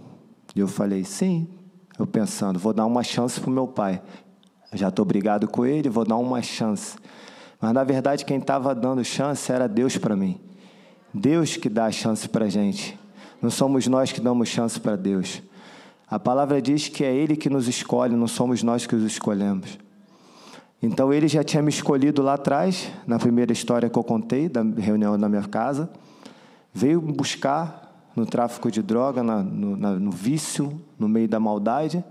E 0.56 0.60
eu 0.60 0.68
falei: 0.68 1.04
Sim. 1.04 1.48
Eu 1.98 2.06
pensando, 2.06 2.60
vou 2.60 2.74
dar 2.74 2.86
uma 2.86 3.04
chance 3.04 3.40
para 3.40 3.50
o 3.50 3.54
meu 3.54 3.70
pai 3.70 4.02
já 4.76 4.90
estou 4.90 5.06
brigado 5.06 5.48
com 5.48 5.66
ele, 5.66 5.90
vou 5.90 6.06
dar 6.06 6.18
uma 6.18 6.42
chance. 6.42 6.98
Mas 7.60 7.74
na 7.74 7.84
verdade, 7.84 8.26
quem 8.26 8.38
estava 8.38 8.76
dando 8.76 9.04
chance 9.04 9.52
era 9.52 9.68
Deus 9.68 9.98
para 9.98 10.16
mim. 10.16 10.40
Deus 11.14 11.56
que 11.56 11.70
dá 11.70 11.86
a 11.86 11.92
chance 11.92 12.28
para 12.28 12.46
a 12.46 12.50
gente. 12.50 13.00
Não 13.42 13.50
somos 13.50 13.88
nós 13.88 14.12
que 14.12 14.20
damos 14.20 14.50
chance 14.50 14.80
para 14.80 14.96
Deus. 14.96 15.42
A 16.08 16.20
palavra 16.20 16.62
diz 16.62 16.88
que 16.88 17.04
é 17.04 17.14
Ele 17.14 17.36
que 17.36 17.50
nos 17.50 17.68
escolhe, 17.68 18.16
não 18.16 18.28
somos 18.28 18.62
nós 18.62 18.86
que 18.86 18.96
os 18.96 19.04
escolhemos. 19.04 19.78
Então 20.86 21.12
ele 21.12 21.28
já 21.28 21.44
tinha 21.44 21.64
me 21.64 21.70
escolhido 21.70 22.22
lá 22.22 22.36
atrás, 22.36 22.92
na 23.08 23.18
primeira 23.18 23.52
história 23.52 23.90
que 23.90 23.98
eu 23.98 24.04
contei, 24.04 24.48
da 24.48 24.62
reunião 24.62 25.18
na 25.18 25.28
minha 25.28 25.44
casa. 25.44 25.90
Veio 26.72 27.02
buscar 27.02 28.12
no 28.16 28.26
tráfico 28.26 28.70
de 28.70 28.84
droga, 28.84 29.24
na, 29.24 29.42
no, 29.42 29.76
na, 29.76 29.92
no, 29.94 30.12
vício, 30.12 30.80
no 30.98 31.10
meio 31.10 31.28
da 31.28 31.40
maldade, 31.40 32.04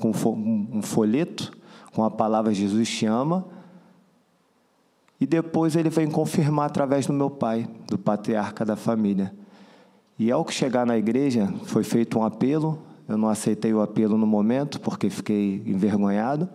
com 0.00 0.10
um 0.10 0.80
folheto 0.82 1.52
com 1.92 2.02
a 2.02 2.10
palavra 2.10 2.54
Jesus 2.54 2.88
te 2.88 3.04
ama. 3.04 3.44
E 5.20 5.26
depois 5.26 5.76
ele 5.76 5.90
vem 5.90 6.10
confirmar 6.10 6.66
através 6.66 7.06
do 7.06 7.12
meu 7.12 7.28
pai, 7.28 7.68
do 7.86 7.98
patriarca 7.98 8.64
da 8.64 8.76
família. 8.76 9.32
E 10.18 10.32
ao 10.32 10.48
chegar 10.48 10.86
na 10.86 10.96
igreja, 10.96 11.52
foi 11.64 11.84
feito 11.84 12.18
um 12.18 12.24
apelo. 12.24 12.78
Eu 13.06 13.18
não 13.18 13.28
aceitei 13.28 13.74
o 13.74 13.82
apelo 13.82 14.16
no 14.16 14.26
momento, 14.26 14.80
porque 14.80 15.10
fiquei 15.10 15.62
envergonhado. 15.66 16.48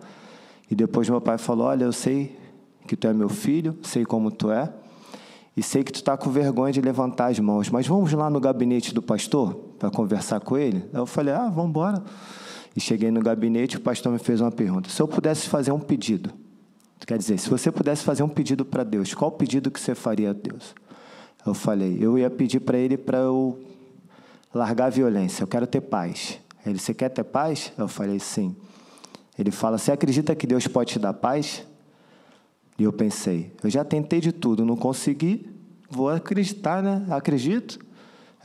E 0.70 0.74
depois 0.74 1.08
meu 1.08 1.20
pai 1.20 1.38
falou: 1.38 1.66
Olha, 1.66 1.84
eu 1.84 1.92
sei 1.92 2.38
que 2.86 2.96
tu 2.96 3.06
é 3.06 3.12
meu 3.12 3.28
filho, 3.28 3.76
sei 3.82 4.04
como 4.04 4.30
tu 4.30 4.50
é, 4.50 4.72
e 5.56 5.62
sei 5.62 5.82
que 5.82 5.92
tu 5.92 5.96
está 5.96 6.16
com 6.16 6.30
vergonha 6.30 6.72
de 6.72 6.80
levantar 6.80 7.30
as 7.30 7.38
mãos, 7.40 7.68
mas 7.68 7.86
vamos 7.86 8.12
lá 8.12 8.30
no 8.30 8.40
gabinete 8.40 8.94
do 8.94 9.02
pastor 9.02 9.54
para 9.78 9.90
conversar 9.90 10.40
com 10.40 10.56
ele? 10.56 10.84
Aí 10.92 11.00
eu 11.00 11.06
falei: 11.06 11.34
Ah, 11.34 11.48
vamos 11.48 11.70
embora. 11.70 12.02
E 12.76 12.80
cheguei 12.80 13.10
no 13.10 13.20
gabinete, 13.20 13.76
o 13.76 13.80
pastor 13.80 14.12
me 14.12 14.18
fez 14.18 14.40
uma 14.40 14.52
pergunta: 14.52 14.88
se 14.88 15.02
eu 15.02 15.08
pudesse 15.08 15.48
fazer 15.48 15.72
um 15.72 15.80
pedido, 15.80 16.30
quer 17.06 17.18
dizer, 17.18 17.38
se 17.38 17.50
você 17.50 17.72
pudesse 17.72 18.04
fazer 18.04 18.22
um 18.22 18.28
pedido 18.28 18.64
para 18.64 18.84
Deus, 18.84 19.14
qual 19.14 19.32
pedido 19.32 19.70
que 19.70 19.80
você 19.80 19.94
faria 19.94 20.30
a 20.30 20.32
Deus? 20.32 20.74
Eu 21.44 21.54
falei: 21.54 21.98
eu 22.00 22.16
ia 22.16 22.30
pedir 22.30 22.60
para 22.60 22.78
ele 22.78 22.96
para 22.96 23.18
eu 23.18 23.58
largar 24.54 24.86
a 24.86 24.90
violência, 24.90 25.42
eu 25.42 25.48
quero 25.48 25.66
ter 25.66 25.80
paz. 25.80 26.38
Ele: 26.64 26.78
você 26.78 26.94
quer 26.94 27.08
ter 27.08 27.24
paz? 27.24 27.72
Eu 27.76 27.88
falei: 27.88 28.20
sim. 28.20 28.54
Ele 29.38 29.50
fala: 29.50 29.78
você 29.78 29.92
acredita 29.92 30.34
que 30.34 30.46
Deus 30.46 30.66
pode 30.66 30.92
te 30.92 30.98
dar 30.98 31.12
paz? 31.14 31.66
E 32.78 32.82
eu 32.82 32.92
pensei: 32.92 33.52
eu 33.62 33.70
já 33.70 33.84
tentei 33.84 34.20
de 34.20 34.32
tudo, 34.32 34.64
não 34.64 34.76
consegui, 34.76 35.48
vou 35.88 36.08
acreditar, 36.08 36.82
né? 36.82 37.06
Acredito. 37.10 37.78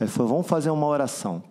Ele 0.00 0.10
falou: 0.10 0.28
vamos 0.32 0.46
fazer 0.46 0.70
uma 0.70 0.86
oração. 0.86 1.42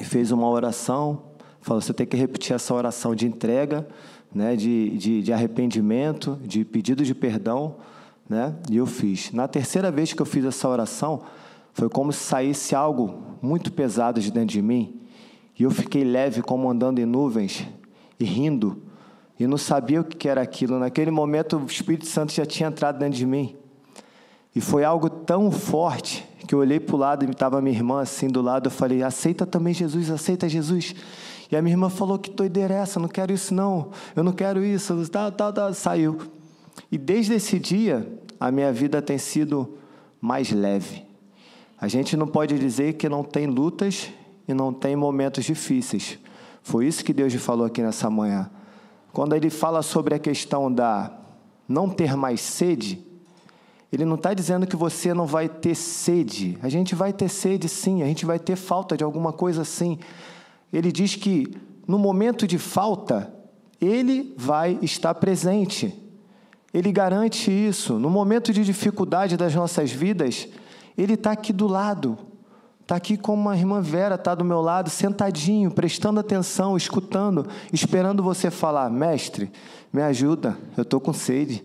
E 0.00 0.04
fez 0.04 0.32
uma 0.32 0.48
oração, 0.48 1.22
Falou, 1.64 1.80
você 1.80 1.94
tem 1.94 2.06
que 2.06 2.14
repetir 2.14 2.54
essa 2.54 2.74
oração 2.74 3.14
de 3.14 3.26
entrega, 3.26 3.88
né, 4.34 4.54
de, 4.54 4.90
de, 4.98 5.22
de 5.22 5.32
arrependimento, 5.32 6.38
de 6.44 6.62
pedido 6.62 7.02
de 7.02 7.14
perdão, 7.14 7.76
né? 8.28 8.54
E 8.70 8.76
eu 8.76 8.84
fiz. 8.84 9.32
Na 9.32 9.48
terceira 9.48 9.90
vez 9.90 10.12
que 10.12 10.20
eu 10.20 10.26
fiz 10.26 10.44
essa 10.44 10.68
oração, 10.68 11.22
foi 11.72 11.88
como 11.88 12.12
se 12.12 12.18
saísse 12.18 12.74
algo 12.74 13.38
muito 13.40 13.72
pesado 13.72 14.20
de 14.20 14.30
dentro 14.30 14.48
de 14.48 14.60
mim, 14.60 15.00
e 15.58 15.62
eu 15.62 15.70
fiquei 15.70 16.04
leve 16.04 16.42
como 16.42 16.68
andando 16.68 16.98
em 16.98 17.06
nuvens 17.06 17.66
e 18.18 18.24
rindo, 18.24 18.82
e 19.38 19.46
não 19.46 19.58
sabia 19.58 20.00
o 20.00 20.04
que 20.04 20.28
era 20.28 20.40
aquilo. 20.40 20.78
Naquele 20.78 21.10
momento, 21.10 21.56
o 21.56 21.66
Espírito 21.66 22.06
Santo 22.06 22.32
já 22.32 22.46
tinha 22.46 22.68
entrado 22.68 22.98
dentro 22.98 23.18
de 23.18 23.26
mim. 23.26 23.56
E 24.54 24.60
foi 24.60 24.84
algo 24.84 25.10
tão 25.10 25.50
forte 25.50 26.24
que 26.46 26.54
eu 26.54 26.60
olhei 26.60 26.78
para 26.78 26.94
o 26.94 26.98
lado 26.98 27.24
e 27.24 27.30
estava 27.30 27.60
minha 27.60 27.74
irmã 27.74 28.00
assim 28.00 28.28
do 28.28 28.40
lado. 28.40 28.68
Eu 28.68 28.70
falei: 28.70 29.02
aceita 29.02 29.44
também 29.44 29.74
Jesus, 29.74 30.10
aceita 30.10 30.48
Jesus. 30.48 30.94
E 31.50 31.56
a 31.56 31.62
minha 31.62 31.74
irmã 31.74 31.88
falou: 31.88 32.18
Que 32.18 32.30
doideira 32.30 32.74
é 32.74 32.78
essa? 32.78 33.00
Não 33.00 33.08
quero 33.08 33.32
isso, 33.32 33.52
não. 33.52 33.90
Eu 34.14 34.22
não 34.22 34.32
quero 34.32 34.64
isso. 34.64 35.08
Tal, 35.08 35.32
tal, 35.32 35.52
tal. 35.52 35.74
Saiu. 35.74 36.18
E 36.90 36.96
desde 36.96 37.34
esse 37.34 37.58
dia, 37.58 38.06
a 38.38 38.52
minha 38.52 38.72
vida 38.72 39.02
tem 39.02 39.18
sido 39.18 39.76
mais 40.20 40.52
leve. 40.52 41.04
A 41.80 41.88
gente 41.88 42.16
não 42.16 42.26
pode 42.26 42.58
dizer 42.58 42.94
que 42.94 43.08
não 43.08 43.24
tem 43.24 43.46
lutas 43.46 44.10
e 44.46 44.54
não 44.54 44.72
tem 44.72 44.94
momentos 44.94 45.44
difíceis. 45.44 46.18
Foi 46.64 46.86
isso 46.86 47.04
que 47.04 47.12
Deus 47.12 47.32
me 47.32 47.38
falou 47.38 47.66
aqui 47.66 47.82
nessa 47.82 48.08
manhã. 48.08 48.50
Quando 49.12 49.36
ele 49.36 49.50
fala 49.50 49.82
sobre 49.82 50.14
a 50.14 50.18
questão 50.18 50.72
da 50.72 51.12
não 51.68 51.90
ter 51.90 52.16
mais 52.16 52.40
sede, 52.40 53.04
ele 53.92 54.06
não 54.06 54.16
está 54.16 54.32
dizendo 54.32 54.66
que 54.66 54.74
você 54.74 55.12
não 55.12 55.26
vai 55.26 55.46
ter 55.46 55.74
sede. 55.74 56.58
A 56.62 56.68
gente 56.70 56.94
vai 56.94 57.12
ter 57.12 57.28
sede 57.28 57.68
sim, 57.68 58.02
a 58.02 58.06
gente 58.06 58.24
vai 58.24 58.38
ter 58.38 58.56
falta 58.56 58.96
de 58.96 59.04
alguma 59.04 59.30
coisa 59.30 59.62
sim. 59.62 59.98
Ele 60.72 60.90
diz 60.90 61.14
que 61.14 61.54
no 61.86 61.98
momento 61.98 62.46
de 62.46 62.58
falta, 62.58 63.32
ele 63.78 64.34
vai 64.36 64.78
estar 64.80 65.14
presente. 65.14 65.94
Ele 66.72 66.90
garante 66.90 67.50
isso. 67.50 67.98
No 67.98 68.08
momento 68.08 68.54
de 68.54 68.64
dificuldade 68.64 69.36
das 69.36 69.54
nossas 69.54 69.92
vidas, 69.92 70.48
ele 70.96 71.12
está 71.12 71.32
aqui 71.32 71.52
do 71.52 71.66
lado. 71.66 72.18
Está 72.84 72.96
aqui 72.96 73.16
como 73.16 73.48
a 73.48 73.56
irmã 73.56 73.80
Vera 73.80 74.16
está 74.16 74.34
do 74.34 74.44
meu 74.44 74.60
lado, 74.60 74.90
sentadinho, 74.90 75.70
prestando 75.70 76.20
atenção, 76.20 76.76
escutando, 76.76 77.46
esperando 77.72 78.22
você 78.22 78.50
falar: 78.50 78.90
Mestre, 78.90 79.50
me 79.90 80.02
ajuda, 80.02 80.54
eu 80.76 80.82
estou 80.82 81.00
com 81.00 81.10
sede. 81.10 81.64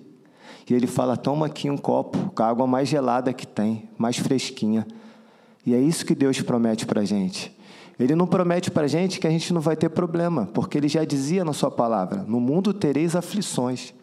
E 0.69 0.73
ele 0.73 0.87
fala: 0.87 1.17
Toma 1.17 1.47
aqui 1.47 1.69
um 1.69 1.77
copo 1.77 2.31
com 2.33 2.41
a 2.41 2.47
água 2.47 2.65
mais 2.65 2.87
gelada 2.87 3.33
que 3.33 3.45
tem, 3.45 3.89
mais 3.97 4.17
fresquinha. 4.17 4.87
E 5.65 5.75
é 5.75 5.77
isso 5.77 6.05
que 6.05 6.15
Deus 6.15 6.41
promete 6.41 6.85
para 6.85 7.01
a 7.01 7.05
gente. 7.05 7.53
Ele 7.99 8.15
não 8.15 8.25
promete 8.25 8.71
para 8.71 8.85
a 8.85 8.87
gente 8.87 9.19
que 9.19 9.27
a 9.27 9.29
gente 9.29 9.53
não 9.53 9.59
vai 9.59 9.75
ter 9.75 9.89
problema, 9.89 10.47
porque 10.53 10.77
ele 10.77 10.87
já 10.87 11.03
dizia 11.03 11.43
na 11.43 11.51
sua 11.51 11.69
palavra: 11.69 12.23
No 12.25 12.39
mundo 12.39 12.73
tereis 12.73 13.13
aflições, 13.13 13.93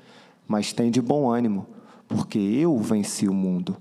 mas 0.47 0.71
tem 0.75 0.91
de 0.91 1.01
bom 1.01 1.31
ânimo, 1.31 1.67
porque 2.07 2.39
eu 2.39 2.77
venci 2.77 3.27
o 3.27 3.33
mundo. 3.33 3.75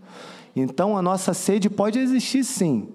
Então 0.55 0.97
a 0.97 1.01
nossa 1.01 1.33
sede 1.33 1.69
pode 1.69 1.99
existir 1.99 2.45
sim, 2.45 2.87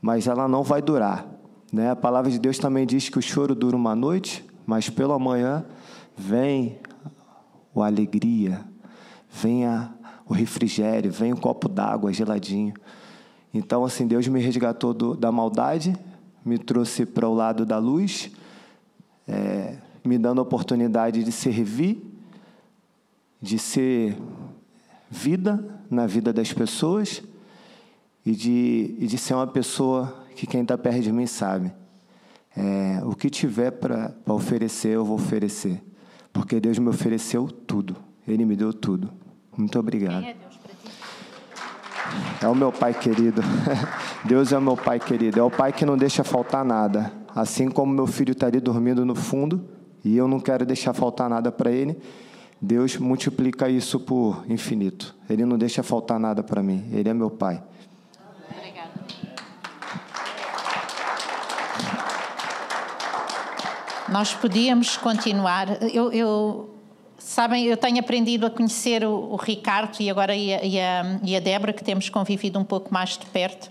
mas 0.00 0.26
ela 0.26 0.46
não 0.48 0.62
vai 0.62 0.80
durar. 0.80 1.26
Né? 1.72 1.90
A 1.90 1.96
palavra 1.96 2.30
de 2.30 2.38
Deus 2.38 2.58
também 2.58 2.86
diz 2.86 3.08
que 3.08 3.18
o 3.18 3.22
choro 3.22 3.54
dura 3.54 3.76
uma 3.76 3.94
noite, 3.94 4.44
mas 4.66 4.88
pela 4.88 5.18
manhã 5.18 5.64
vem 6.16 6.78
a 7.76 7.86
alegria, 7.86 8.64
vem 9.30 9.64
a, 9.66 9.92
o 10.26 10.32
refrigério, 10.32 11.12
vem 11.12 11.32
um 11.32 11.36
copo 11.36 11.68
d'água 11.68 12.12
geladinho. 12.12 12.74
Então, 13.52 13.84
assim, 13.84 14.06
Deus 14.06 14.26
me 14.28 14.40
resgatou 14.40 14.92
do, 14.92 15.14
da 15.14 15.30
maldade, 15.30 15.96
me 16.44 16.58
trouxe 16.58 17.06
para 17.06 17.28
o 17.28 17.34
lado 17.34 17.64
da 17.64 17.78
luz, 17.78 18.30
é, 19.26 19.76
me 20.04 20.18
dando 20.18 20.40
a 20.40 20.42
oportunidade 20.42 21.22
de 21.22 21.32
servir, 21.32 22.02
de 23.40 23.58
ser 23.58 24.16
vida 25.10 25.64
na 25.90 26.06
vida 26.06 26.32
das 26.32 26.52
pessoas 26.52 27.22
e 28.28 28.32
de, 28.32 28.94
e 28.98 29.06
de 29.06 29.16
ser 29.16 29.32
uma 29.32 29.46
pessoa 29.46 30.22
que 30.36 30.46
quem 30.46 30.60
está 30.60 30.76
perto 30.76 31.00
de 31.00 31.10
mim 31.10 31.26
sabe. 31.26 31.72
É, 32.54 33.00
o 33.02 33.14
que 33.14 33.30
tiver 33.30 33.70
para 33.70 34.14
oferecer, 34.26 34.88
eu 34.88 35.02
vou 35.02 35.16
oferecer. 35.16 35.82
Porque 36.30 36.60
Deus 36.60 36.78
me 36.78 36.90
ofereceu 36.90 37.46
tudo. 37.48 37.96
Ele 38.26 38.44
me 38.44 38.54
deu 38.54 38.70
tudo. 38.70 39.10
Muito 39.56 39.78
obrigado. 39.78 40.24
É, 40.24 40.36
é 42.42 42.48
o 42.48 42.54
meu 42.54 42.70
Pai 42.70 42.92
querido. 42.92 43.40
Deus 44.26 44.52
é 44.52 44.58
o 44.58 44.60
meu 44.60 44.76
Pai 44.76 45.00
querido. 45.00 45.40
É 45.40 45.42
o 45.42 45.50
Pai 45.50 45.72
que 45.72 45.86
não 45.86 45.96
deixa 45.96 46.22
faltar 46.22 46.66
nada. 46.66 47.10
Assim 47.34 47.70
como 47.70 47.94
meu 47.94 48.06
filho 48.06 48.32
está 48.32 48.46
ali 48.46 48.60
dormindo 48.60 49.06
no 49.06 49.14
fundo 49.14 49.66
e 50.04 50.14
eu 50.14 50.28
não 50.28 50.38
quero 50.38 50.66
deixar 50.66 50.92
faltar 50.92 51.30
nada 51.30 51.50
para 51.50 51.70
ele, 51.70 51.98
Deus 52.60 52.98
multiplica 52.98 53.70
isso 53.70 53.98
por 53.98 54.44
infinito. 54.50 55.16
Ele 55.30 55.46
não 55.46 55.56
deixa 55.56 55.82
faltar 55.82 56.20
nada 56.20 56.42
para 56.42 56.62
mim. 56.62 56.84
Ele 56.92 57.08
é 57.08 57.14
meu 57.14 57.30
Pai. 57.30 57.62
Nós 64.10 64.32
podíamos 64.32 64.96
continuar. 64.96 65.82
Eu, 65.92 66.10
eu, 66.10 66.70
sabem, 67.18 67.66
eu 67.66 67.76
tenho 67.76 68.00
aprendido 68.00 68.46
a 68.46 68.50
conhecer 68.50 69.04
o, 69.04 69.32
o 69.32 69.36
Ricardo 69.36 70.00
e 70.00 70.08
agora 70.08 70.34
e 70.34 70.54
a, 70.54 70.64
e, 70.64 70.80
a, 70.80 71.20
e 71.22 71.36
a 71.36 71.40
Débora, 71.40 71.74
que 71.74 71.84
temos 71.84 72.08
convivido 72.08 72.58
um 72.58 72.64
pouco 72.64 72.92
mais 72.92 73.18
de 73.18 73.26
perto. 73.26 73.70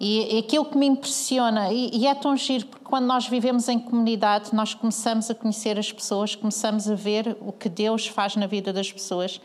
E 0.00 0.38
aquilo 0.38 0.64
que 0.64 0.76
me 0.76 0.86
impressiona, 0.86 1.72
e, 1.72 1.90
e 1.92 2.06
é 2.08 2.14
tão 2.16 2.36
giro, 2.36 2.66
porque 2.66 2.84
quando 2.84 3.06
nós 3.06 3.28
vivemos 3.28 3.68
em 3.68 3.78
comunidade, 3.78 4.52
nós 4.52 4.74
começamos 4.74 5.30
a 5.30 5.34
conhecer 5.36 5.78
as 5.78 5.92
pessoas, 5.92 6.34
começamos 6.34 6.90
a 6.90 6.96
ver 6.96 7.36
o 7.40 7.52
que 7.52 7.68
Deus 7.68 8.08
faz 8.08 8.34
na 8.34 8.46
vida 8.46 8.72
das 8.72 8.90
pessoas. 8.90 9.40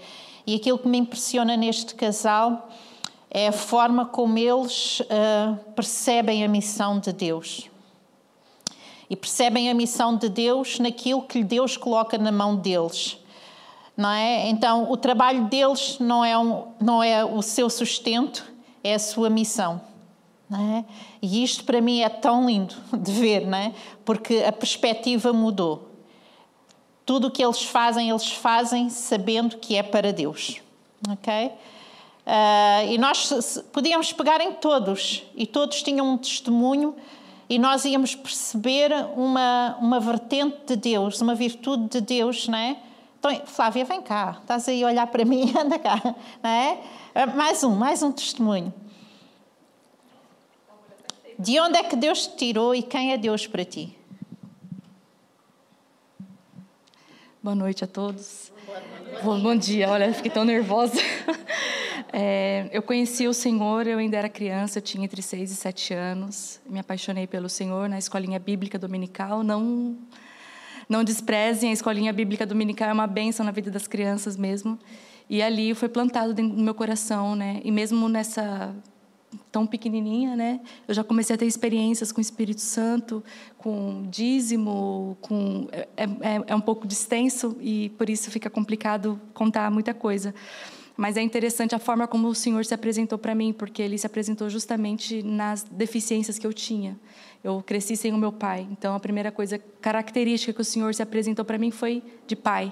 E 0.46 0.56
aquilo 0.56 0.80
que 0.80 0.88
me 0.88 0.98
impressiona 0.98 1.56
neste 1.56 1.94
casal 1.94 2.68
é 3.30 3.48
a 3.48 3.52
forma 3.52 4.08
como 4.08 4.40
eles 4.40 5.02
uh, 5.02 5.56
percebem 5.76 6.44
a 6.44 6.48
missão 6.48 7.00
de 7.00 7.14
Deus 7.14 7.73
e 9.10 9.16
percebem 9.16 9.70
a 9.70 9.74
missão 9.74 10.16
de 10.16 10.30
Deus 10.30 10.80
naquilo 10.80 11.22
que 11.22 11.44
Deus 11.44 11.78
coloca 11.78 12.18
na 12.18 12.32
mão 12.32 12.56
deles. 12.56 13.18
Não 13.96 14.10
é? 14.10 14.50
Então, 14.50 14.92
o 14.92 14.98
trabalho 14.98 15.46
deles 15.46 15.98
não 16.00 16.26
é, 16.26 16.38
um, 16.38 16.68
não 16.80 17.04
é 17.04 17.24
o 17.24 17.42
seu 17.42 17.70
sustento, 17.70 18.52
é 18.84 18.96
a 18.96 19.00
sua 19.00 19.30
missão. 19.30 19.82
Não 20.50 20.78
é? 20.78 20.86
E 21.22 21.44
isto 21.44 21.64
para 21.64 21.80
mim 21.80 22.02
é 22.02 22.10
tão 22.10 22.46
lindo 22.46 22.76
de 22.98 23.12
ver, 23.12 23.46
não 23.46 23.58
é? 23.58 23.74
porque 24.04 24.44
a 24.46 24.52
perspectiva 24.52 25.32
mudou. 25.32 25.90
Tudo 27.06 27.28
o 27.28 27.32
que 27.32 27.44
eles 27.44 27.62
fazem, 27.64 28.10
eles 28.10 28.32
fazem 28.32 28.90
sabendo 28.90 29.58
que 29.58 29.76
é 29.76 29.84
para 29.84 30.14
Deus. 30.14 30.62
Ok? 31.10 31.52
Uh, 32.26 32.92
e 32.92 32.98
nós 32.98 33.62
podíamos 33.74 34.14
pegar 34.14 34.40
em 34.40 34.54
todos, 34.54 35.24
e 35.36 35.46
todos 35.46 35.84
tinham 35.84 36.14
um 36.14 36.18
testemunho 36.18 36.96
e 37.54 37.60
nós 37.60 37.86
íamos 37.86 38.16
perceber 38.16 38.92
uma, 39.16 39.78
uma 39.80 40.00
vertente 40.00 40.58
de 40.66 40.76
Deus, 40.76 41.22
uma 41.22 41.36
virtude 41.36 41.88
de 41.88 42.02
Deus, 42.02 42.48
não 42.48 42.58
é? 42.58 42.78
Então, 43.20 43.46
Flávia, 43.46 43.86
vem 43.86 44.02
cá, 44.02 44.40
estás 44.42 44.68
aí 44.68 44.84
a 44.84 44.88
olhar 44.88 45.06
para 45.06 45.24
mim, 45.24 45.54
anda 45.56 45.78
cá, 45.78 46.02
não 46.42 46.50
é? 46.50 46.82
Mais 47.36 47.64
um, 47.64 47.76
mais 47.76 48.02
um 48.02 48.12
testemunho. 48.12 48.74
De 51.38 51.60
onde 51.60 51.78
é 51.78 51.84
que 51.84 51.96
Deus 51.96 52.26
te 52.26 52.38
tirou 52.38 52.74
e 52.74 52.82
quem 52.82 53.14
é 53.14 53.20
Deus 53.20 53.46
para 53.46 53.64
ti? 53.64 53.96
Boa 57.44 57.56
noite 57.56 57.84
a 57.84 57.88
todos. 57.88 58.52
Bom, 59.24 59.40
bom 59.40 59.56
dia, 59.56 59.90
olha, 59.90 60.14
fiquei 60.14 60.32
tão 60.32 60.46
nervosa. 60.46 60.94
É, 62.16 62.70
eu 62.72 62.84
conheci 62.84 63.28
o 63.28 63.34
Senhor, 63.34 63.88
eu 63.88 63.98
ainda 63.98 64.16
era 64.16 64.30
criança, 64.30 64.80
tinha 64.80 65.04
entre 65.04 65.20
6 65.20 65.52
e 65.52 65.56
7 65.56 65.96
anos. 65.96 66.62
Me 66.70 66.78
apaixonei 66.78 67.26
pelo 67.26 67.50
Senhor 67.50 67.90
na 67.90 67.98
escolinha 67.98 68.38
bíblica 68.38 68.78
dominical. 68.78 69.42
Não, 69.42 69.98
não 70.88 71.04
desprezem, 71.04 71.72
a 71.72 71.74
escolinha 71.74 72.14
bíblica 72.14 72.46
dominical 72.46 72.88
é 72.88 72.94
uma 72.94 73.08
bênção 73.08 73.44
na 73.44 73.52
vida 73.52 73.72
das 73.72 73.88
crianças 73.88 74.38
mesmo. 74.38 74.78
E 75.28 75.42
ali 75.42 75.74
foi 75.74 75.90
plantado 75.90 76.36
do 76.36 76.44
meu 76.44 76.76
coração, 76.76 77.36
né? 77.36 77.60
E 77.64 77.72
mesmo 77.72 78.08
nessa 78.08 78.76
tão 79.52 79.66
pequenininha, 79.66 80.36
né? 80.36 80.60
Eu 80.88 80.94
já 80.94 81.04
comecei 81.04 81.36
a 81.36 81.38
ter 81.38 81.46
experiências 81.46 82.12
com 82.12 82.20
o 82.20 82.22
Espírito 82.22 82.62
Santo, 82.62 83.24
com 83.58 84.06
dízimo, 84.10 85.18
com 85.22 85.68
é, 85.72 86.04
é, 86.04 86.44
é 86.48 86.56
um 86.56 86.62
pouco 86.62 86.88
extenso 86.88 87.58
e 87.62 87.90
por 87.98 88.10
isso 88.10 88.30
fica 88.32 88.50
complicado 88.50 89.20
contar 89.34 89.70
muita 89.72 89.94
coisa. 89.94 90.34
Mas 90.96 91.18
é 91.18 91.22
interessante 91.22 91.74
a 91.74 91.80
forma 91.80 92.08
como 92.08 92.28
o 92.28 92.36
Senhor 92.36 92.64
se 92.66 92.74
apresentou 92.74 93.18
para 93.18 93.34
mim, 93.34 93.52
porque 93.52 93.82
ele 93.82 93.98
se 93.98 94.06
apresentou 94.06 94.50
justamente 94.50 95.24
nas 95.24 95.64
deficiências 95.64 96.38
que 96.38 96.46
eu 96.46 96.54
tinha. 96.54 97.00
Eu 97.44 97.62
cresci 97.66 97.98
sem 97.98 98.14
o 98.14 98.18
meu 98.18 98.32
pai, 98.32 98.68
então 98.72 98.96
a 98.96 99.00
primeira 99.00 99.32
coisa 99.32 99.58
característica 99.82 100.54
que 100.54 100.62
o 100.62 100.64
Senhor 100.64 100.94
se 100.94 101.02
apresentou 101.02 101.44
para 101.44 101.58
mim 101.58 101.72
foi 101.72 102.04
de 102.28 102.36
pai. 102.36 102.72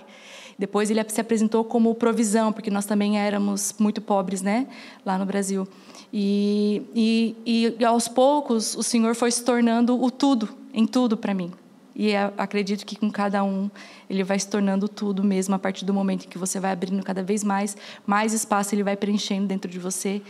Depois 0.61 0.91
ele 0.91 1.03
se 1.09 1.19
apresentou 1.19 1.63
como 1.63 1.95
provisão, 1.95 2.53
porque 2.53 2.69
nós 2.69 2.85
também 2.85 3.17
éramos 3.17 3.73
muito 3.79 3.99
pobres, 3.99 4.43
né, 4.43 4.67
lá 5.03 5.17
no 5.17 5.25
Brasil. 5.25 5.67
E, 6.13 6.83
e, 6.93 7.75
e 7.79 7.83
aos 7.83 8.07
poucos 8.07 8.75
o 8.75 8.83
Senhor 8.83 9.15
foi 9.15 9.31
se 9.31 9.43
tornando 9.43 9.99
o 9.99 10.11
tudo, 10.11 10.47
em 10.71 10.85
tudo 10.85 11.17
para 11.17 11.33
mim. 11.33 11.51
E 11.95 12.15
acredito 12.37 12.85
que 12.85 12.95
com 12.95 13.09
cada 13.09 13.43
um 13.43 13.71
ele 14.07 14.23
vai 14.23 14.37
se 14.37 14.47
tornando 14.47 14.87
tudo 14.87 15.23
mesmo 15.23 15.55
a 15.55 15.59
partir 15.59 15.83
do 15.83 15.95
momento 15.95 16.25
em 16.25 16.29
que 16.29 16.37
você 16.37 16.59
vai 16.59 16.71
abrindo 16.71 17.01
cada 17.01 17.23
vez 17.23 17.43
mais, 17.43 17.75
mais 18.05 18.31
espaço 18.31 18.75
ele 18.75 18.83
vai 18.83 18.95
preenchendo 18.95 19.47
dentro 19.47 19.69
de 19.69 19.79
você 19.79 20.21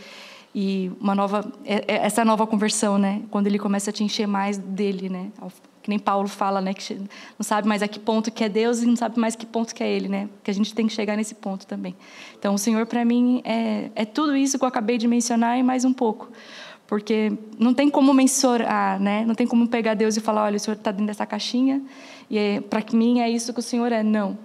e 0.54 0.90
uma 0.98 1.14
nova 1.14 1.44
é, 1.62 1.84
é, 1.94 2.06
essa 2.06 2.24
nova 2.24 2.46
conversão, 2.46 2.96
né? 2.96 3.20
Quando 3.30 3.48
ele 3.48 3.58
começa 3.58 3.90
a 3.90 3.92
te 3.92 4.02
encher 4.02 4.26
mais 4.26 4.56
dele, 4.56 5.10
né? 5.10 5.30
Que 5.82 5.90
nem 5.90 5.98
Paulo 5.98 6.28
fala, 6.28 6.60
né? 6.60 6.72
Que 6.72 6.94
não 6.94 7.42
sabe 7.42 7.66
mais 7.66 7.82
a 7.82 7.88
que 7.88 7.98
ponto 7.98 8.30
que 8.30 8.44
é 8.44 8.48
Deus 8.48 8.82
e 8.82 8.86
não 8.86 8.96
sabe 8.96 9.18
mais 9.18 9.34
que 9.34 9.44
ponto 9.44 9.74
que 9.74 9.82
é 9.82 9.90
Ele, 9.90 10.08
né? 10.08 10.28
Que 10.44 10.50
a 10.50 10.54
gente 10.54 10.74
tem 10.74 10.86
que 10.86 10.92
chegar 10.92 11.16
nesse 11.16 11.34
ponto 11.34 11.66
também. 11.66 11.96
Então, 12.38 12.54
o 12.54 12.58
Senhor 12.58 12.86
para 12.86 13.04
mim 13.04 13.42
é, 13.44 13.90
é 13.94 14.04
tudo 14.04 14.36
isso 14.36 14.58
que 14.58 14.64
eu 14.64 14.68
acabei 14.68 14.96
de 14.98 15.08
mencionar 15.08 15.58
e 15.58 15.62
mais 15.62 15.84
um 15.84 15.92
pouco 15.92 16.28
porque 16.92 17.32
não 17.58 17.72
tem 17.72 17.88
como 17.88 18.12
mensurar, 18.12 19.00
né? 19.00 19.24
Não 19.24 19.34
tem 19.34 19.46
como 19.46 19.66
pegar 19.66 19.94
Deus 19.94 20.14
e 20.18 20.20
falar, 20.20 20.44
olha, 20.44 20.56
o 20.58 20.60
Senhor 20.60 20.76
está 20.76 20.90
dentro 20.90 21.06
dessa 21.06 21.24
caixinha 21.24 21.80
e 22.28 22.36
é, 22.36 22.60
para 22.60 22.84
mim 22.92 23.20
é 23.20 23.30
isso 23.30 23.50
que 23.54 23.60
o 23.60 23.62
Senhor 23.62 23.90
é. 23.90 24.02
Não. 24.02 24.36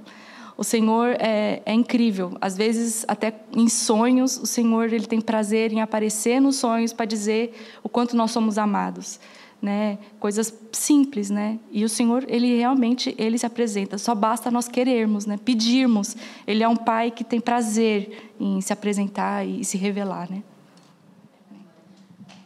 O 0.58 0.64
Senhor 0.64 1.16
é, 1.20 1.62
é, 1.66 1.74
incrível. 1.74 2.36
Às 2.42 2.58
vezes, 2.58 3.06
até 3.08 3.34
em 3.56 3.70
sonhos, 3.70 4.38
o 4.38 4.46
Senhor 4.46 4.92
ele 4.92 5.06
tem 5.06 5.22
prazer 5.22 5.72
em 5.72 5.82
aparecer 5.82 6.40
nos 6.40 6.56
sonhos 6.56 6.92
para 6.92 7.06
dizer 7.06 7.54
o 7.84 7.90
quanto 7.90 8.16
nós 8.16 8.32
somos 8.32 8.58
amados. 8.58 9.20
Né? 9.62 9.98
Coisas 10.20 10.54
simples, 10.72 11.30
né? 11.30 11.60
E 11.72 11.84
o 11.84 11.90
Senhor, 11.90 12.26
ele 12.28 12.58
realmente, 12.58 13.16
ele 13.18 13.38
se 13.38 13.46
apresenta. 13.46 13.98
Só 13.98 14.14
basta 14.14 14.52
nós 14.52 14.68
querermos, 14.68 15.26
né? 15.26 15.38
Pedirmos. 15.38 16.16
Ele 16.46 16.64
é 16.64 16.68
um 16.68 16.76
pai 16.76 17.12
que 17.12 17.24
tem 17.24 17.40
prazer 17.40 18.34
em 18.40 18.62
se 18.62 18.72
apresentar 18.72 19.46
e 19.46 19.64
se 19.64 19.78
revelar, 19.78 20.30
né? 20.30 20.44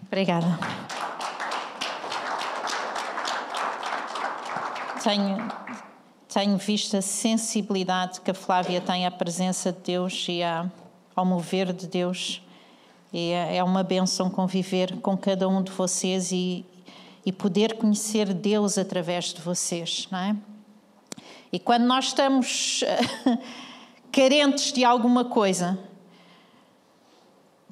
Obrigada. 0.07 0.59
Tenho, 5.03 5.37
tenho 6.31 6.57
visto 6.57 6.95
a 6.95 7.01
sensibilidade 7.01 8.21
que 8.21 8.29
a 8.29 8.33
Flávia 8.33 8.79
tem 8.79 9.05
à 9.05 9.11
presença 9.11 9.71
de 9.71 9.79
Deus 9.79 10.27
e 10.29 10.41
ao 11.15 11.25
mover 11.25 11.73
de 11.73 11.87
Deus. 11.87 12.41
E 13.13 13.31
é, 13.31 13.57
é 13.57 13.63
uma 13.63 13.83
benção 13.83 14.29
conviver 14.29 14.97
com 15.01 15.17
cada 15.17 15.47
um 15.49 15.61
de 15.61 15.71
vocês 15.71 16.31
e, 16.31 16.65
e 17.25 17.31
poder 17.31 17.77
conhecer 17.77 18.33
Deus 18.33 18.77
através 18.77 19.25
de 19.33 19.41
vocês, 19.41 20.07
não 20.11 20.19
é? 20.19 20.35
E 21.53 21.59
quando 21.59 21.83
nós 21.83 22.05
estamos 22.05 22.83
carentes 24.11 24.71
de 24.71 24.83
alguma 24.85 25.25
coisa, 25.25 25.77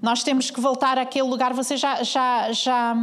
nós 0.01 0.23
temos 0.23 0.51
que 0.51 0.59
voltar 0.59 0.97
àquele 0.97 1.27
lugar. 1.27 1.53
Vocês 1.53 1.79
já, 1.79 2.03
já, 2.03 2.51
já, 2.51 2.95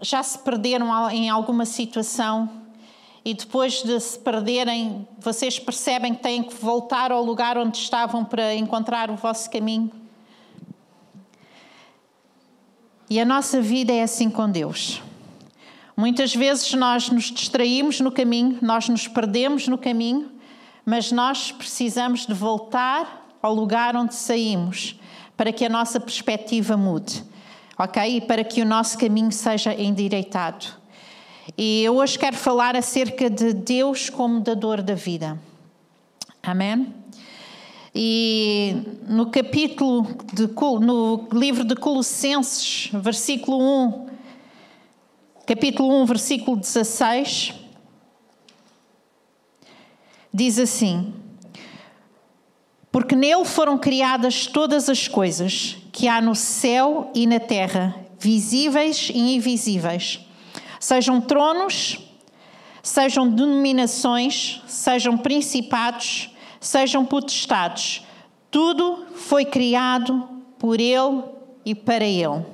já 0.00 0.22
se 0.22 0.38
perderam 0.38 1.10
em 1.10 1.28
alguma 1.28 1.64
situação 1.64 2.50
e 3.24 3.32
depois 3.32 3.82
de 3.82 3.98
se 3.98 4.18
perderem, 4.18 5.08
vocês 5.18 5.58
percebem 5.58 6.14
que 6.14 6.22
têm 6.22 6.42
que 6.42 6.54
voltar 6.54 7.10
ao 7.10 7.24
lugar 7.24 7.56
onde 7.56 7.78
estavam 7.78 8.24
para 8.24 8.54
encontrar 8.54 9.10
o 9.10 9.16
vosso 9.16 9.50
caminho? 9.50 9.90
E 13.08 13.18
a 13.18 13.24
nossa 13.24 13.60
vida 13.62 13.92
é 13.92 14.02
assim 14.02 14.28
com 14.28 14.50
Deus. 14.50 15.02
Muitas 15.96 16.34
vezes 16.34 16.72
nós 16.74 17.08
nos 17.08 17.24
distraímos 17.24 18.00
no 18.00 18.10
caminho, 18.10 18.58
nós 18.60 18.88
nos 18.88 19.06
perdemos 19.06 19.68
no 19.68 19.78
caminho, 19.78 20.30
mas 20.84 21.12
nós 21.12 21.52
precisamos 21.52 22.26
de 22.26 22.34
voltar 22.34 23.28
ao 23.40 23.54
lugar 23.54 23.96
onde 23.96 24.14
saímos 24.14 24.98
para 25.36 25.52
que 25.52 25.64
a 25.64 25.68
nossa 25.68 26.00
perspectiva 26.00 26.76
mude, 26.76 27.22
ok? 27.78 28.16
E 28.16 28.20
para 28.20 28.42
que 28.42 28.60
o 28.60 28.64
nosso 28.64 28.98
caminho 28.98 29.30
seja 29.30 29.72
endireitado. 29.74 30.66
E 31.56 31.82
eu 31.84 31.96
hoje 31.96 32.18
quero 32.18 32.36
falar 32.36 32.76
acerca 32.76 33.28
de 33.28 33.52
Deus 33.52 34.08
como 34.08 34.40
dador 34.40 34.82
da 34.82 34.94
vida. 34.94 35.38
Amém? 36.42 36.92
E 37.94 38.76
no 39.06 39.26
capítulo, 39.26 40.06
de, 40.32 40.48
no 40.84 41.28
livro 41.32 41.64
de 41.64 41.76
Colossenses, 41.76 42.90
versículo 42.92 43.60
1, 43.60 44.06
capítulo 45.46 46.02
1, 46.02 46.06
versículo 46.06 46.56
16, 46.56 47.52
diz 50.32 50.58
assim: 50.58 51.12
Porque 52.90 53.14
nele 53.14 53.44
foram 53.44 53.76
criadas 53.76 54.46
todas 54.46 54.88
as 54.88 55.06
coisas 55.06 55.76
que 55.92 56.08
há 56.08 56.20
no 56.20 56.34
céu 56.34 57.10
e 57.14 57.26
na 57.26 57.38
terra, 57.38 57.94
visíveis 58.18 59.10
e 59.12 59.34
invisíveis, 59.36 60.20
sejam 60.80 61.20
tronos, 61.20 61.98
sejam 62.82 63.28
denominações, 63.28 64.62
sejam 64.66 65.18
principados, 65.18 66.30
sejam 66.58 67.04
potestades. 67.04 68.02
Tudo 68.50 69.06
foi 69.14 69.44
criado 69.44 70.26
por 70.58 70.80
Ele 70.80 71.22
e 71.66 71.74
para 71.74 72.04
Ele. 72.04 72.46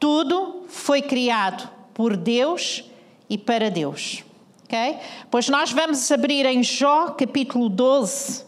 Tudo 0.00 0.61
foi 0.72 1.02
criado 1.02 1.68
por 1.92 2.16
Deus 2.16 2.82
e 3.28 3.36
para 3.36 3.70
Deus. 3.70 4.24
Ok? 4.64 4.98
Pois 5.30 5.48
nós 5.48 5.70
vamos 5.70 6.10
abrir 6.10 6.46
em 6.46 6.62
Jó 6.62 7.10
capítulo 7.10 7.68
12. 7.68 8.46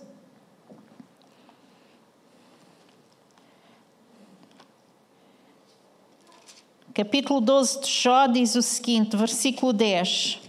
Capítulo 6.94 7.40
12 7.40 7.80
de 7.82 7.88
Jó 7.88 8.26
diz 8.26 8.54
o 8.54 8.62
seguinte, 8.62 9.16
versículo 9.16 9.72
10. 9.72 10.43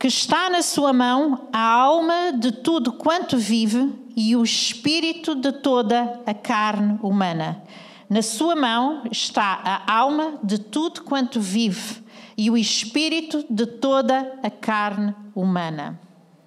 Que 0.00 0.06
está 0.06 0.48
na 0.48 0.62
sua 0.62 0.94
mão 0.94 1.46
a 1.52 1.60
alma 1.60 2.32
de 2.32 2.52
tudo 2.52 2.90
quanto 2.90 3.36
vive 3.36 3.92
e 4.16 4.34
o 4.34 4.42
espírito 4.42 5.34
de 5.34 5.52
toda 5.52 6.22
a 6.24 6.32
carne 6.32 6.98
humana. 7.02 7.62
Na 8.08 8.22
sua 8.22 8.56
mão 8.56 9.02
está 9.12 9.60
a 9.62 9.94
alma 9.94 10.38
de 10.42 10.58
tudo 10.58 11.02
quanto 11.02 11.38
vive 11.38 12.02
e 12.34 12.50
o 12.50 12.56
espírito 12.56 13.44
de 13.50 13.66
toda 13.66 14.38
a 14.42 14.48
carne 14.48 15.14
humana. 15.34 16.00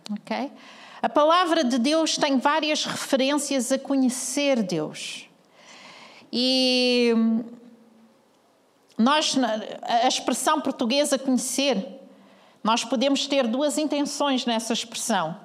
Ok? 0.09 0.51
A 0.99 1.07
palavra 1.07 1.63
de 1.63 1.77
Deus 1.77 2.17
tem 2.17 2.39
várias 2.39 2.85
referências 2.85 3.71
a 3.71 3.77
conhecer 3.77 4.63
Deus. 4.63 5.29
E 6.31 7.13
nós, 8.97 9.37
a 9.83 10.07
expressão 10.07 10.59
portuguesa 10.59 11.19
conhecer, 11.19 12.02
nós 12.63 12.85
podemos 12.85 13.27
ter 13.27 13.45
duas 13.45 13.77
intenções 13.77 14.45
nessa 14.45 14.71
expressão. 14.71 15.35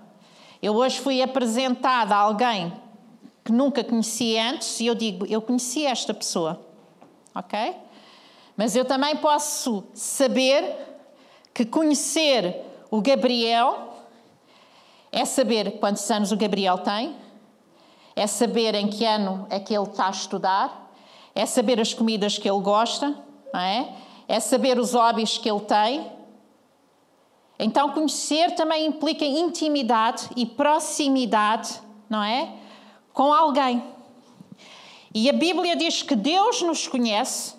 Eu 0.63 0.75
hoje 0.77 1.01
fui 1.01 1.21
apresentada 1.21 2.15
a 2.15 2.19
alguém 2.19 2.73
que 3.45 3.51
nunca 3.51 3.83
conheci 3.83 4.39
antes 4.39 4.79
e 4.81 4.87
eu 4.87 4.95
digo, 4.95 5.27
eu 5.27 5.43
conheci 5.43 5.85
esta 5.85 6.15
pessoa. 6.15 6.61
Ok? 7.35 7.75
Mas 8.57 8.77
eu 8.77 8.85
também 8.85 9.17
posso 9.17 9.85
saber 9.95 10.77
que 11.53 11.65
conhecer 11.65 12.57
o 12.91 13.01
Gabriel 13.01 13.95
é 15.11 15.25
saber 15.25 15.79
quantos 15.79 16.09
anos 16.11 16.31
o 16.31 16.37
Gabriel 16.37 16.79
tem, 16.79 17.17
é 18.15 18.27
saber 18.27 18.75
em 18.75 18.89
que 18.89 19.05
ano 19.05 19.47
é 19.49 19.59
que 19.59 19.75
ele 19.75 19.87
está 19.87 20.09
a 20.09 20.11
estudar, 20.11 20.93
é 21.35 21.47
saber 21.47 21.81
as 21.81 21.95
comidas 21.95 22.37
que 22.37 22.49
ele 22.49 22.61
gosta, 22.61 23.17
é? 23.55 23.93
é 24.29 24.41
saber 24.41 24.79
os 24.79 24.93
hobbies 24.93 25.39
que 25.39 25.49
ele 25.49 25.61
tem, 25.61 26.18
então, 27.59 27.90
conhecer 27.90 28.55
também 28.55 28.87
implica 28.87 29.25
intimidade 29.25 30.29
e 30.37 30.47
proximidade, 30.47 31.81
não 32.09 32.23
é? 32.23 32.55
Com 33.12 33.33
alguém. 33.33 33.83
E 35.12 35.29
a 35.29 35.33
Bíblia 35.33 35.75
diz 35.75 36.03
que 36.03 36.14
Deus 36.14 36.62
nos 36.62 36.87
conhece, 36.87 37.59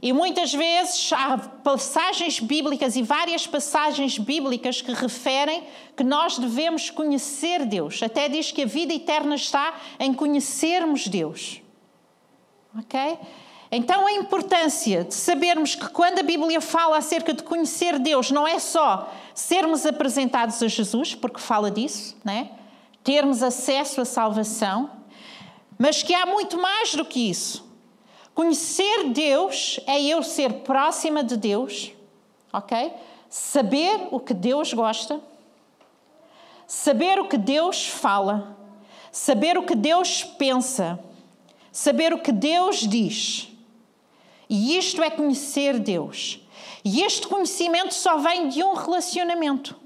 e 0.00 0.12
muitas 0.12 0.52
vezes 0.52 1.12
há 1.12 1.36
passagens 1.38 2.38
bíblicas 2.38 2.94
e 2.94 3.02
várias 3.02 3.46
passagens 3.46 4.16
bíblicas 4.16 4.80
que 4.80 4.92
referem 4.92 5.64
que 5.96 6.04
nós 6.04 6.38
devemos 6.38 6.88
conhecer 6.88 7.66
Deus. 7.66 8.00
Até 8.02 8.28
diz 8.28 8.52
que 8.52 8.62
a 8.62 8.66
vida 8.66 8.94
eterna 8.94 9.34
está 9.34 9.74
em 9.98 10.14
conhecermos 10.14 11.08
Deus. 11.08 11.60
Ok? 12.78 13.18
Então, 13.70 14.06
a 14.06 14.12
importância 14.12 15.04
de 15.04 15.14
sabermos 15.14 15.74
que 15.74 15.88
quando 15.90 16.20
a 16.20 16.22
Bíblia 16.22 16.60
fala 16.60 16.96
acerca 16.96 17.34
de 17.34 17.42
conhecer 17.42 17.98
Deus, 17.98 18.30
não 18.30 18.48
é 18.48 18.58
só 18.58 19.12
sermos 19.34 19.84
apresentados 19.84 20.62
a 20.62 20.68
Jesus, 20.68 21.14
porque 21.14 21.38
fala 21.38 21.70
disso, 21.70 22.16
né? 22.24 22.50
termos 23.04 23.42
acesso 23.42 24.00
à 24.00 24.04
salvação, 24.04 24.90
mas 25.78 26.02
que 26.02 26.14
há 26.14 26.26
muito 26.26 26.60
mais 26.60 26.94
do 26.94 27.04
que 27.04 27.30
isso. 27.30 27.66
Conhecer 28.34 29.10
Deus 29.10 29.80
é 29.86 29.98
eu 30.00 30.22
ser 30.22 30.52
próxima 30.60 31.24
de 31.24 31.36
Deus, 31.36 31.92
ok? 32.52 32.92
Saber 33.30 34.08
o 34.10 34.20
que 34.20 34.34
Deus 34.34 34.72
gosta, 34.74 35.20
saber 36.66 37.18
o 37.18 37.28
que 37.28 37.38
Deus 37.38 37.86
fala, 37.86 38.56
saber 39.10 39.56
o 39.56 39.62
que 39.62 39.74
Deus 39.74 40.22
pensa, 40.22 40.98
saber 41.72 42.12
o 42.12 42.18
que 42.18 42.30
Deus 42.30 42.86
diz. 42.86 43.47
E 44.48 44.76
isto 44.76 45.02
é 45.02 45.10
conhecer 45.10 45.78
Deus. 45.78 46.40
E 46.84 47.02
este 47.02 47.26
conhecimento 47.26 47.92
só 47.92 48.16
vem 48.16 48.48
de 48.48 48.62
um 48.62 48.74
relacionamento, 48.74 49.76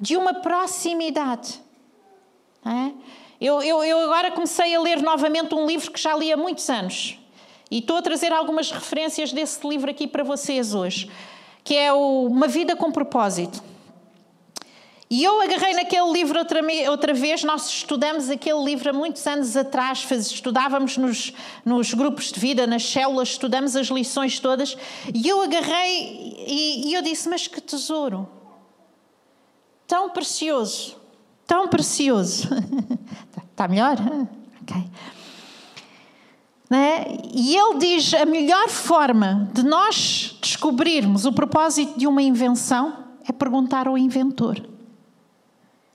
de 0.00 0.16
uma 0.16 0.34
proximidade. 0.34 1.60
É? 2.64 2.92
Eu, 3.40 3.62
eu, 3.62 3.84
eu 3.84 3.98
agora 3.98 4.30
comecei 4.30 4.74
a 4.74 4.80
ler 4.80 5.02
novamente 5.02 5.54
um 5.54 5.66
livro 5.66 5.90
que 5.90 6.00
já 6.00 6.16
li 6.16 6.32
há 6.32 6.36
muitos 6.36 6.68
anos. 6.70 7.18
E 7.70 7.78
estou 7.78 7.96
a 7.96 8.02
trazer 8.02 8.32
algumas 8.32 8.70
referências 8.70 9.32
desse 9.32 9.66
livro 9.66 9.90
aqui 9.90 10.06
para 10.06 10.22
vocês 10.22 10.74
hoje, 10.74 11.10
que 11.64 11.74
é 11.74 11.92
Uma 11.92 12.46
Vida 12.46 12.76
com 12.76 12.92
Propósito. 12.92 13.62
E 15.14 15.22
eu 15.22 15.40
agarrei 15.40 15.74
naquele 15.74 16.10
livro 16.10 16.36
outra, 16.40 16.60
outra 16.90 17.14
vez, 17.14 17.44
nós 17.44 17.68
estudamos 17.68 18.28
aquele 18.28 18.64
livro 18.64 18.90
há 18.90 18.92
muitos 18.92 19.24
anos 19.28 19.56
atrás, 19.56 20.02
faz, 20.02 20.26
estudávamos 20.26 20.96
nos, 20.96 21.32
nos 21.64 21.94
grupos 21.94 22.32
de 22.32 22.40
vida, 22.40 22.66
nas 22.66 22.84
células, 22.84 23.28
estudamos 23.28 23.76
as 23.76 23.86
lições 23.86 24.40
todas, 24.40 24.76
e 25.14 25.28
eu 25.28 25.40
agarrei 25.40 26.34
e, 26.48 26.88
e 26.88 26.94
eu 26.94 27.00
disse, 27.00 27.28
mas 27.28 27.46
que 27.46 27.60
tesouro, 27.60 28.28
tão 29.86 30.10
precioso, 30.10 30.96
tão 31.46 31.68
precioso. 31.68 32.48
Está 33.52 33.68
melhor? 33.70 33.96
Ok. 34.62 34.84
Né? 36.68 37.04
E 37.32 37.56
ele 37.56 37.78
diz 37.78 38.14
a 38.14 38.26
melhor 38.26 38.68
forma 38.68 39.48
de 39.54 39.62
nós 39.62 40.36
descobrirmos 40.42 41.24
o 41.24 41.32
propósito 41.32 41.96
de 41.96 42.04
uma 42.08 42.20
invenção 42.20 43.04
é 43.24 43.30
perguntar 43.30 43.86
ao 43.86 43.96
inventor. 43.96 44.73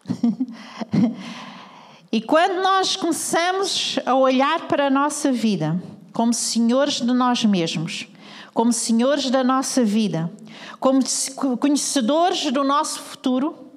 e 2.11 2.21
quando 2.21 2.61
nós 2.61 2.95
começamos 2.95 3.99
a 4.05 4.15
olhar 4.15 4.67
para 4.67 4.87
a 4.87 4.89
nossa 4.89 5.31
vida 5.31 5.81
como 6.11 6.33
senhores 6.33 7.01
de 7.01 7.13
nós 7.13 7.45
mesmos, 7.45 8.07
como 8.53 8.73
senhores 8.73 9.29
da 9.29 9.43
nossa 9.43 9.83
vida, 9.83 10.31
como 10.79 10.99
conhecedores 11.57 12.51
do 12.51 12.63
nosso 12.63 12.99
futuro, 12.99 13.67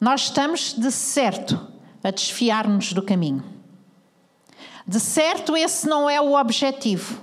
nós 0.00 0.22
estamos 0.22 0.74
de 0.74 0.92
certo 0.92 1.60
a 2.02 2.10
desfiar-nos 2.10 2.92
do 2.92 3.02
caminho. 3.02 3.44
De 4.86 5.00
certo, 5.00 5.56
esse 5.56 5.88
não 5.88 6.08
é 6.08 6.20
o 6.20 6.38
objetivo, 6.38 7.20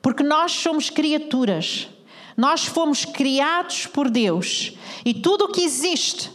porque 0.00 0.22
nós 0.22 0.52
somos 0.52 0.88
criaturas, 0.88 1.88
nós 2.36 2.64
fomos 2.64 3.04
criados 3.04 3.86
por 3.86 4.08
Deus 4.08 4.72
e 5.04 5.12
tudo 5.12 5.44
o 5.44 5.48
que 5.48 5.62
existe 5.62 6.30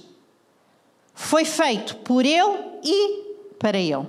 foi 1.19 1.43
feito 1.43 1.97
por 1.97 2.25
Ele 2.25 2.58
e 2.82 3.36
para 3.60 3.77
Ele. 3.77 4.08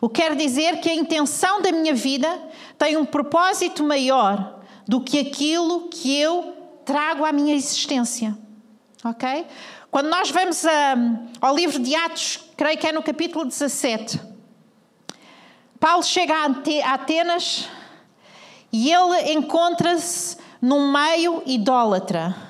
O 0.00 0.08
que 0.08 0.22
quer 0.22 0.36
dizer 0.36 0.78
que 0.80 0.88
a 0.88 0.94
intenção 0.94 1.60
da 1.60 1.72
minha 1.72 1.92
vida 1.92 2.40
tem 2.78 2.96
um 2.96 3.04
propósito 3.04 3.82
maior 3.82 4.60
do 4.86 5.00
que 5.00 5.18
aquilo 5.18 5.88
que 5.88 6.16
eu 6.16 6.54
trago 6.84 7.24
à 7.24 7.32
minha 7.32 7.52
existência. 7.52 8.38
Ok? 9.04 9.44
Quando 9.90 10.08
nós 10.08 10.30
vamos 10.30 10.64
a, 10.64 10.94
ao 11.40 11.54
livro 11.54 11.80
de 11.80 11.94
Atos, 11.96 12.44
creio 12.56 12.78
que 12.78 12.86
é 12.86 12.92
no 12.92 13.02
capítulo 13.02 13.44
17, 13.44 14.20
Paulo 15.80 16.04
chega 16.04 16.32
a 16.32 16.94
Atenas 16.94 17.68
e 18.72 18.92
ele 18.92 19.32
encontra-se 19.32 20.36
num 20.62 20.92
meio 20.92 21.42
idólatra. 21.44 22.47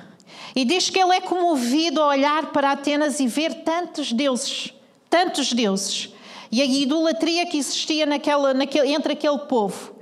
E 0.59 0.65
diz 0.65 0.91
que 0.91 0.99
ele 0.99 1.15
é 1.15 1.21
comovido 1.21 2.03
a 2.03 2.09
olhar 2.09 2.47
para 2.47 2.73
Atenas 2.73 3.21
e 3.21 3.29
ver 3.29 3.63
tantos 3.63 4.13
deuses, 4.13 4.75
tantos 5.09 5.53
deuses, 5.53 6.13
e 6.51 6.61
a 6.61 6.65
idolatria 6.65 7.47
que 7.47 7.57
existia 7.57 8.05
naquela, 8.05 8.53
naquele, 8.53 8.93
entre 8.93 9.13
aquele 9.13 9.39
povo. 9.39 9.95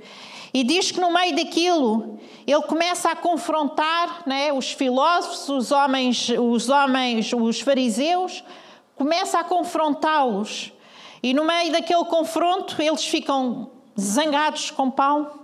E 0.51 0.63
diz 0.63 0.89
que 0.89 0.99
no 0.99 1.13
meio 1.13 1.35
daquilo 1.35 2.19
ele 2.47 2.61
começa 2.63 3.11
a 3.11 3.15
confrontar 3.15 4.23
né, 4.25 4.51
os 4.51 4.71
filósofos, 4.71 5.47
os 5.47 5.71
homens, 5.71 6.29
os 6.29 6.69
homens, 6.69 7.31
os 7.33 7.59
fariseus, 7.59 8.43
começa 8.95 9.37
a 9.39 9.43
confrontá-los. 9.43 10.73
E 11.21 11.35
no 11.35 11.45
meio 11.45 11.71
daquele 11.71 12.05
confronto 12.05 12.81
eles 12.81 13.05
ficam 13.05 13.69
zangados 13.95 14.71
com 14.71 14.89
Paulo 14.89 15.39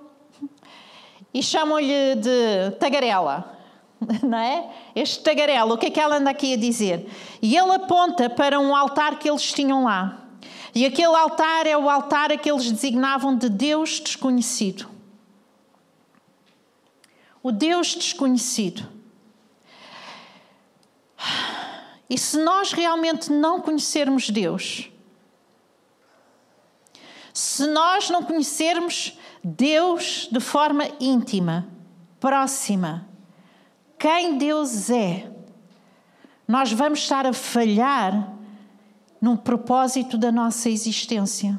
e 1.32 1.44
chamam-lhe 1.44 2.16
de 2.16 2.72
tagarela. 2.80 3.53
Não 4.24 4.38
é? 4.38 4.70
Este 4.96 5.24
tagarela, 5.24 5.74
o 5.74 5.78
que 5.78 5.88
é 5.88 5.90
que 5.90 6.00
ela 6.00 6.18
anda 6.18 6.30
aqui 6.30 6.54
a 6.54 6.58
dizer? 6.58 7.10
E 7.42 7.56
ele 7.56 7.72
aponta 7.72 8.30
para 8.30 8.60
um 8.60 8.76
altar 8.76 9.20
que 9.20 9.30
eles 9.30 9.52
tinham 9.52 9.84
lá. 9.84 10.20
E 10.76 10.86
aquele 10.86 11.16
altar 11.16 11.68
é 11.68 11.78
o 11.78 11.90
altar 11.90 12.32
a 12.32 12.38
que 12.38 12.50
eles 12.50 12.72
designavam 12.72 13.36
de 13.38 13.48
Deus 13.50 14.00
desconhecido 14.00 14.94
o 17.44 17.52
Deus 17.52 17.94
desconhecido. 17.94 18.88
E 22.10 22.18
se 22.18 22.38
nós 22.38 22.72
realmente 22.72 23.32
não 23.32 23.60
conhecermos 23.60 24.30
Deus, 24.30 24.90
se 27.34 27.68
nós 27.68 28.10
não 28.10 28.24
conhecermos 28.24 29.20
Deus 29.44 30.30
de 30.32 30.40
forma 30.40 30.86
íntima, 31.02 31.68
próxima, 32.20 33.10
quem 34.04 34.38
Deus 34.38 34.90
é, 34.90 35.32
nós 36.46 36.74
vamos 36.74 37.00
estar 37.00 37.26
a 37.26 37.32
falhar 37.32 38.34
num 39.22 39.38
propósito 39.38 40.18
da 40.18 40.30
nossa 40.30 40.70
existência. 40.70 41.58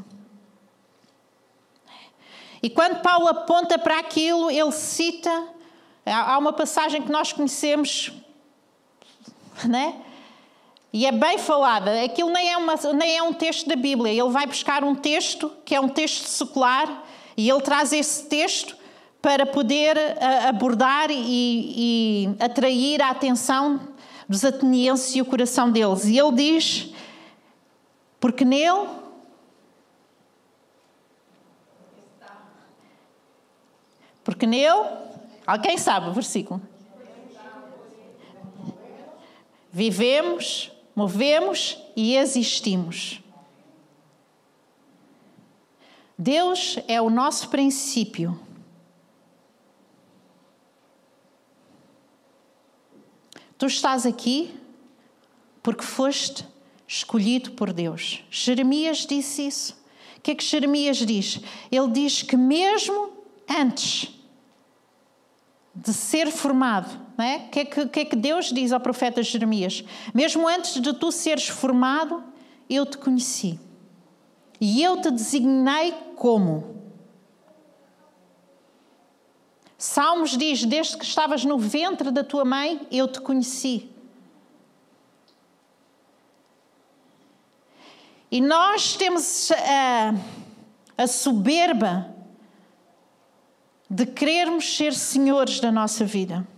E 2.62 2.68
quando 2.68 3.00
Paulo 3.00 3.28
aponta 3.28 3.78
para 3.78 3.98
aquilo, 3.98 4.50
ele 4.50 4.72
cita 4.72 5.54
Há 6.06 6.36
uma 6.36 6.52
passagem 6.52 7.00
que 7.00 7.10
nós 7.10 7.32
conhecemos, 7.32 8.12
né? 9.64 10.02
E 10.92 11.06
é 11.06 11.12
bem 11.12 11.38
falada. 11.38 12.04
Aquilo 12.04 12.28
nem 12.28 12.52
é, 12.52 12.58
uma, 12.58 12.74
nem 12.92 13.16
é 13.16 13.22
um 13.22 13.32
texto 13.32 13.66
da 13.66 13.74
Bíblia. 13.74 14.12
Ele 14.12 14.30
vai 14.30 14.46
buscar 14.46 14.84
um 14.84 14.94
texto 14.94 15.50
que 15.64 15.74
é 15.74 15.80
um 15.80 15.88
texto 15.88 16.26
secular 16.26 17.04
e 17.38 17.48
ele 17.48 17.62
traz 17.62 17.90
esse 17.90 18.28
texto 18.28 18.76
para 19.24 19.46
poder 19.46 19.96
abordar 20.46 21.10
e, 21.10 21.16
e 21.16 22.36
atrair 22.38 23.00
a 23.00 23.08
atenção 23.08 23.80
dos 24.28 24.44
atenienses 24.44 25.16
e 25.16 25.22
o 25.22 25.24
coração 25.24 25.72
deles. 25.72 26.04
E 26.04 26.18
ele 26.18 26.32
diz: 26.32 26.92
porque 28.20 28.44
nele 28.44 28.86
porque 34.22 34.46
nele 34.46 35.04
Alguém 35.46 35.78
sabe 35.78 36.08
o 36.08 36.12
versículo? 36.12 36.60
Vivemos, 39.72 40.70
movemos 40.94 41.78
e 41.96 42.14
existimos. 42.16 43.22
Deus 46.16 46.78
é 46.86 47.00
o 47.00 47.10
nosso 47.10 47.48
princípio. 47.48 48.43
Tu 53.64 53.68
estás 53.68 54.04
aqui 54.04 54.54
porque 55.62 55.82
foste 55.82 56.46
escolhido 56.86 57.52
por 57.52 57.72
Deus. 57.72 58.22
Jeremias 58.30 59.06
disse 59.06 59.46
isso. 59.46 59.72
O 60.18 60.20
que 60.20 60.32
é 60.32 60.34
que 60.34 60.44
Jeremias 60.44 60.98
diz? 60.98 61.40
Ele 61.72 61.90
diz 61.90 62.20
que 62.20 62.36
mesmo 62.36 63.14
antes 63.48 64.10
de 65.74 65.94
ser 65.94 66.30
formado. 66.30 66.90
Não 67.16 67.24
é? 67.24 67.36
O 67.38 67.48
que, 67.48 67.60
é 67.60 67.64
que, 67.64 67.86
que 67.86 68.00
é 68.00 68.04
que 68.04 68.16
Deus 68.16 68.52
diz 68.52 68.70
ao 68.70 68.80
profeta 68.80 69.22
Jeremias? 69.22 69.82
Mesmo 70.12 70.46
antes 70.46 70.78
de 70.78 70.92
tu 70.92 71.10
seres 71.10 71.48
formado, 71.48 72.22
eu 72.68 72.84
te 72.84 72.98
conheci. 72.98 73.58
E 74.60 74.82
eu 74.82 75.00
te 75.00 75.10
designei 75.10 75.94
como. 76.16 76.83
Salmos 79.84 80.30
diz: 80.30 80.64
Desde 80.64 80.96
que 80.96 81.04
estavas 81.04 81.44
no 81.44 81.58
ventre 81.58 82.10
da 82.10 82.24
tua 82.24 82.42
mãe, 82.42 82.88
eu 82.90 83.06
te 83.06 83.20
conheci. 83.20 83.90
E 88.30 88.40
nós 88.40 88.96
temos 88.96 89.50
a, 89.52 90.14
a 90.96 91.06
soberba 91.06 92.10
de 93.90 94.06
querermos 94.06 94.74
ser 94.74 94.94
senhores 94.94 95.60
da 95.60 95.70
nossa 95.70 96.06
vida. 96.06 96.48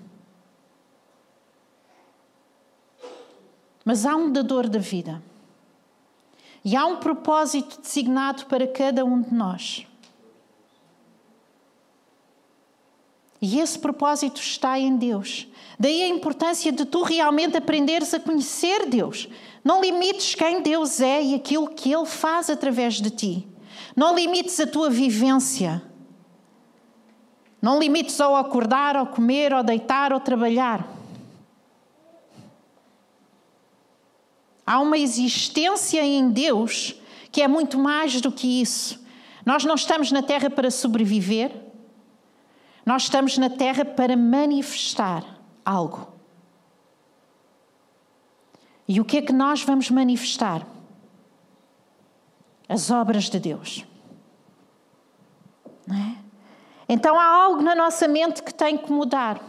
Mas 3.84 4.06
há 4.06 4.14
um 4.14 4.30
dador 4.30 4.68
da 4.68 4.78
vida. 4.78 5.20
E 6.64 6.76
há 6.76 6.86
um 6.86 6.98
propósito 6.98 7.80
designado 7.80 8.46
para 8.46 8.68
cada 8.68 9.04
um 9.04 9.20
de 9.20 9.34
nós. 9.34 9.84
E 13.40 13.60
esse 13.60 13.78
propósito 13.78 14.40
está 14.40 14.78
em 14.78 14.96
Deus. 14.96 15.46
Daí 15.78 16.02
a 16.02 16.08
importância 16.08 16.72
de 16.72 16.84
tu 16.84 17.02
realmente 17.02 17.56
aprenderes 17.56 18.14
a 18.14 18.20
conhecer 18.20 18.86
Deus. 18.86 19.28
Não 19.62 19.80
limites 19.80 20.34
quem 20.34 20.62
Deus 20.62 21.00
é 21.00 21.22
e 21.22 21.34
aquilo 21.34 21.68
que 21.68 21.92
Ele 21.92 22.06
faz 22.06 22.48
através 22.48 22.94
de 22.94 23.10
ti. 23.10 23.46
Não 23.94 24.14
limites 24.14 24.58
a 24.60 24.66
tua 24.66 24.88
vivência. 24.88 25.82
Não 27.60 27.78
limites 27.78 28.20
ao 28.20 28.36
acordar, 28.36 28.96
ao 28.96 29.06
comer, 29.06 29.52
ao 29.52 29.62
deitar, 29.62 30.12
ao 30.12 30.20
trabalhar. 30.20 30.88
Há 34.66 34.80
uma 34.80 34.98
existência 34.98 36.04
em 36.04 36.30
Deus 36.30 36.96
que 37.30 37.42
é 37.42 37.48
muito 37.48 37.78
mais 37.78 38.20
do 38.20 38.32
que 38.32 38.62
isso. 38.62 39.04
Nós 39.44 39.64
não 39.64 39.74
estamos 39.74 40.10
na 40.10 40.22
terra 40.22 40.48
para 40.48 40.70
sobreviver, 40.70 41.52
nós 42.86 43.02
estamos 43.02 43.36
na 43.36 43.50
terra 43.50 43.84
para 43.84 44.16
manifestar 44.16 45.24
algo. 45.64 46.14
E 48.86 49.00
o 49.00 49.04
que 49.04 49.16
é 49.16 49.22
que 49.22 49.32
nós 49.32 49.64
vamos 49.64 49.90
manifestar? 49.90 50.64
As 52.68 52.88
obras 52.88 53.24
de 53.24 53.40
Deus. 53.40 53.84
É? 55.90 56.16
Então 56.88 57.18
há 57.18 57.26
algo 57.26 57.60
na 57.60 57.74
nossa 57.74 58.06
mente 58.06 58.40
que 58.40 58.54
tem 58.54 58.78
que 58.78 58.92
mudar. 58.92 59.40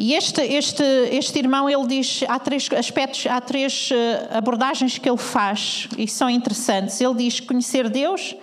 E 0.00 0.14
este, 0.14 0.40
este, 0.40 0.84
este 1.10 1.40
irmão, 1.40 1.68
ele 1.68 1.84
diz, 1.88 2.22
há 2.28 2.38
três 2.38 2.68
aspectos, 2.70 3.26
há 3.26 3.40
três 3.40 3.90
eh, 3.90 4.28
abordagens 4.30 4.96
que 4.96 5.10
ele 5.10 5.18
faz 5.18 5.88
e 5.98 6.06
são 6.06 6.30
interessantes. 6.30 7.00
Ele 7.00 7.14
diz 7.14 7.40
que 7.40 7.48
conhecer 7.48 7.90
Deus 7.90 8.36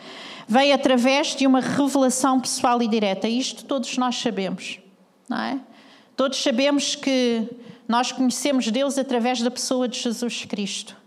vem 0.50 0.74
através 0.74 1.34
de 1.34 1.48
uma 1.48 1.62
revelação 1.62 2.42
pessoal 2.42 2.82
e 2.84 2.90
direta. 2.90 3.26
Isto 3.30 3.64
todos 3.64 3.98
nós 3.98 4.18
sabemos, 4.18 4.82
não 5.30 5.40
é? 5.40 5.60
Todos 6.18 6.44
sabemos 6.44 6.94
que 6.94 7.48
nós 7.88 8.12
conhecemos 8.12 8.70
Deus 8.70 8.98
através 8.98 9.42
da 9.42 9.50
pessoa 9.50 9.88
de 9.88 9.98
Jesus 9.98 10.44
Cristo. 10.44 10.98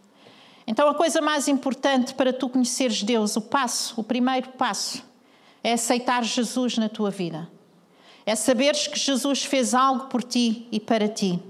Então, 0.66 0.88
a 0.88 0.94
coisa 0.94 1.20
mais 1.20 1.46
importante 1.46 2.14
para 2.14 2.32
tu 2.32 2.48
conheceres 2.48 3.02
Deus, 3.02 3.37
o 3.37 3.42
passo, 3.42 4.00
o 4.00 4.04
primeiro 4.04 4.48
passo, 4.50 5.04
é 5.62 5.74
aceitar 5.74 6.24
Jesus 6.24 6.78
na 6.78 6.88
tua 6.88 7.11
vida. 7.11 7.48
É 8.28 8.36
saberes 8.36 8.86
que 8.86 8.98
Jesus 8.98 9.42
fez 9.42 9.72
algo 9.72 10.04
por 10.08 10.22
ti 10.22 10.68
e 10.70 10.78
para 10.78 11.08
ti. 11.08 11.42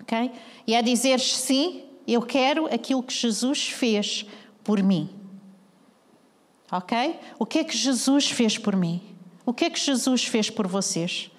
Ok? 0.00 0.32
E 0.66 0.74
é 0.74 0.82
dizeres 0.82 1.36
sim, 1.36 1.84
eu 2.04 2.20
quero 2.20 2.66
aquilo 2.66 3.00
que 3.00 3.14
Jesus 3.14 3.68
fez 3.68 4.26
por 4.64 4.82
mim. 4.82 5.08
Ok? 6.72 7.16
O 7.38 7.46
que 7.46 7.60
é 7.60 7.64
que 7.64 7.76
Jesus 7.76 8.28
fez 8.28 8.58
por 8.58 8.74
mim? 8.74 9.00
O 9.46 9.54
que 9.54 9.66
é 9.66 9.70
que 9.70 9.78
Jesus 9.78 10.24
fez 10.24 10.50
por 10.50 10.66
vocês? 10.66 11.30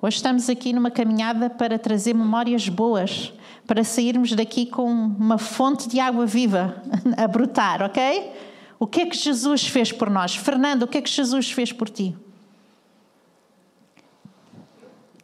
Hoje 0.00 0.18
estamos 0.18 0.48
aqui 0.48 0.72
numa 0.72 0.92
caminhada 0.92 1.50
para 1.50 1.80
trazer 1.80 2.14
memórias 2.14 2.68
boas, 2.68 3.32
para 3.66 3.82
sairmos 3.82 4.34
daqui 4.34 4.66
com 4.66 4.88
uma 4.88 5.36
fonte 5.36 5.88
de 5.88 5.98
água 5.98 6.24
viva 6.26 6.80
a 7.18 7.26
brotar, 7.26 7.82
ok? 7.82 8.45
O 8.78 8.86
que 8.86 9.00
é 9.00 9.06
que 9.06 9.16
Jesus 9.16 9.66
fez 9.66 9.90
por 9.90 10.10
nós? 10.10 10.36
Fernando, 10.36 10.82
o 10.82 10.86
que 10.86 10.98
é 10.98 11.02
que 11.02 11.10
Jesus 11.10 11.50
fez 11.50 11.72
por 11.72 11.88
ti? 11.88 12.16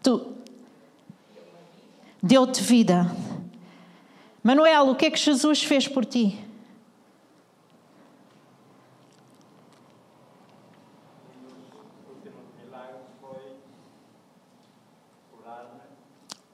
Tu. 0.02 0.32
Deu-te 2.22 2.62
vida. 2.62 3.14
Manuel, 4.42 4.88
o 4.88 4.96
que 4.96 5.06
é 5.06 5.10
que 5.10 5.18
Jesus 5.18 5.62
fez 5.62 5.86
por 5.86 6.04
ti? 6.04 6.38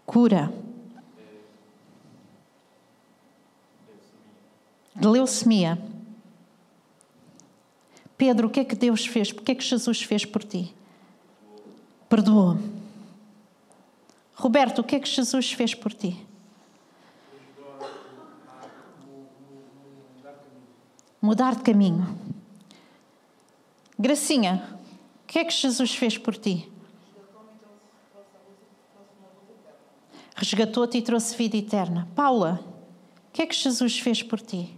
Cura. 0.04 0.52
De 4.96 5.06
leucemia. 5.06 5.78
Pedro, 8.18 8.48
o 8.48 8.50
que 8.50 8.58
é 8.58 8.64
que 8.64 8.74
Deus 8.74 9.06
fez? 9.06 9.30
O 9.30 9.36
que 9.36 9.52
é 9.52 9.54
que 9.54 9.62
Jesus 9.62 10.02
fez 10.02 10.24
por 10.24 10.42
ti? 10.42 10.74
Perdoou. 12.08 12.58
Roberto, 14.34 14.80
o 14.80 14.84
que 14.84 14.96
é 14.96 15.00
que 15.00 15.08
Jesus 15.08 15.52
fez 15.52 15.72
por 15.72 15.94
ti? 15.94 16.16
Mudar 21.22 21.54
de 21.54 21.62
caminho. 21.62 22.18
Gracinha, 23.96 24.64
o 25.22 25.26
que 25.26 25.38
é 25.38 25.44
que 25.44 25.52
Jesus 25.52 25.94
fez 25.94 26.18
por 26.18 26.36
ti? 26.36 26.68
Resgatou-te 30.34 30.98
e 30.98 31.02
trouxe 31.02 31.36
vida 31.36 31.56
eterna. 31.56 32.08
Paula, 32.16 32.60
o 33.28 33.32
que 33.32 33.42
é 33.42 33.46
que 33.46 33.54
Jesus 33.54 33.98
fez 33.98 34.22
por 34.22 34.40
ti? 34.40 34.74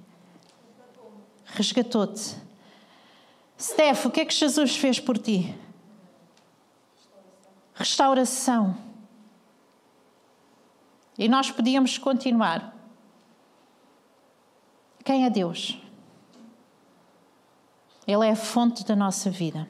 Resgatou-te 1.44 2.49
Steph, 3.60 4.06
o 4.06 4.10
que 4.10 4.20
é 4.20 4.24
que 4.24 4.32
Jesus 4.32 4.74
fez 4.74 4.98
por 4.98 5.18
ti? 5.18 5.54
Restauração. 7.74 8.74
E 11.18 11.28
nós 11.28 11.50
podíamos 11.50 11.98
continuar. 11.98 12.74
Quem 15.04 15.26
é 15.26 15.30
Deus? 15.30 15.78
Ele 18.06 18.26
é 18.26 18.30
a 18.30 18.36
fonte 18.36 18.82
da 18.84 18.96
nossa 18.96 19.30
vida. 19.30 19.68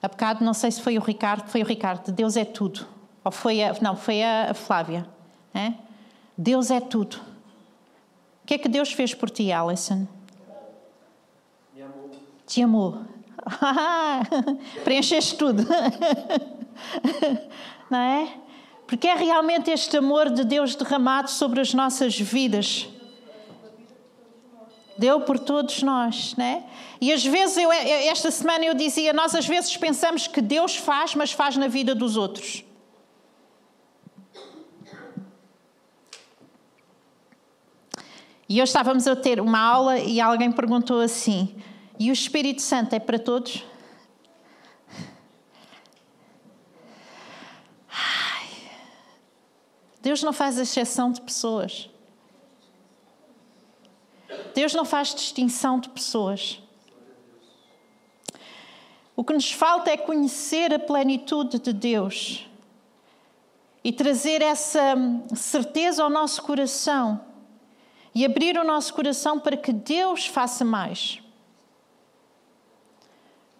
Há 0.00 0.06
bocado, 0.06 0.44
não 0.44 0.54
sei 0.54 0.70
se 0.70 0.80
foi 0.80 0.96
o 0.96 1.00
Ricardo, 1.00 1.48
foi 1.48 1.62
o 1.62 1.66
Ricardo, 1.66 2.12
Deus 2.12 2.36
é 2.36 2.44
tudo. 2.44 2.86
Ou 3.24 3.32
foi 3.32 3.64
a, 3.64 3.74
não, 3.80 3.96
foi 3.96 4.22
a 4.22 4.54
Flávia. 4.54 5.04
É? 5.52 5.74
Deus 6.36 6.70
é 6.70 6.80
tudo. 6.80 7.16
O 8.44 8.46
que 8.46 8.54
é 8.54 8.58
que 8.58 8.68
Deus 8.68 8.92
fez 8.92 9.12
por 9.12 9.28
ti, 9.28 9.50
Alison? 9.50 10.06
Te 12.48 12.62
amou. 12.62 13.04
Preencheste 14.82 15.36
tudo. 15.36 15.62
Não 17.90 17.98
é? 17.98 18.34
Porque 18.86 19.06
é 19.06 19.14
realmente 19.14 19.70
este 19.70 19.98
amor 19.98 20.30
de 20.30 20.44
Deus 20.44 20.74
derramado 20.74 21.30
sobre 21.30 21.60
as 21.60 21.74
nossas 21.74 22.18
vidas. 22.18 22.88
Deu 24.96 25.20
por 25.20 25.38
todos 25.38 25.82
nós, 25.82 26.34
né? 26.36 26.64
E 27.00 27.12
às 27.12 27.24
vezes, 27.24 27.58
eu, 27.58 27.70
esta 27.70 28.30
semana 28.30 28.64
eu 28.64 28.74
dizia, 28.74 29.12
nós 29.12 29.34
às 29.34 29.46
vezes 29.46 29.76
pensamos 29.76 30.26
que 30.26 30.40
Deus 30.40 30.74
faz, 30.74 31.14
mas 31.14 31.30
faz 31.30 31.56
na 31.56 31.68
vida 31.68 31.94
dos 31.94 32.16
outros. 32.16 32.64
E 38.48 38.54
hoje 38.54 38.70
estávamos 38.70 39.06
a 39.06 39.14
ter 39.14 39.38
uma 39.38 39.60
aula 39.60 39.98
e 39.98 40.18
alguém 40.18 40.50
perguntou 40.50 41.02
assim: 41.02 41.54
e 41.98 42.10
o 42.10 42.12
Espírito 42.12 42.62
Santo 42.62 42.94
é 42.94 43.00
para 43.00 43.18
todos? 43.18 43.64
Ai, 47.90 48.48
Deus 50.00 50.22
não 50.22 50.32
faz 50.32 50.58
exceção 50.58 51.10
de 51.10 51.20
pessoas. 51.20 51.90
Deus 54.54 54.74
não 54.74 54.84
faz 54.84 55.14
distinção 55.14 55.80
de 55.80 55.88
pessoas. 55.88 56.60
O 59.16 59.24
que 59.24 59.32
nos 59.32 59.50
falta 59.50 59.90
é 59.90 59.96
conhecer 59.96 60.72
a 60.72 60.78
plenitude 60.78 61.58
de 61.58 61.72
Deus 61.72 62.46
e 63.82 63.92
trazer 63.92 64.42
essa 64.42 64.94
certeza 65.34 66.04
ao 66.04 66.10
nosso 66.10 66.42
coração 66.42 67.20
e 68.14 68.24
abrir 68.24 68.56
o 68.56 68.64
nosso 68.64 68.94
coração 68.94 69.40
para 69.40 69.56
que 69.56 69.72
Deus 69.72 70.26
faça 70.26 70.64
mais 70.64 71.20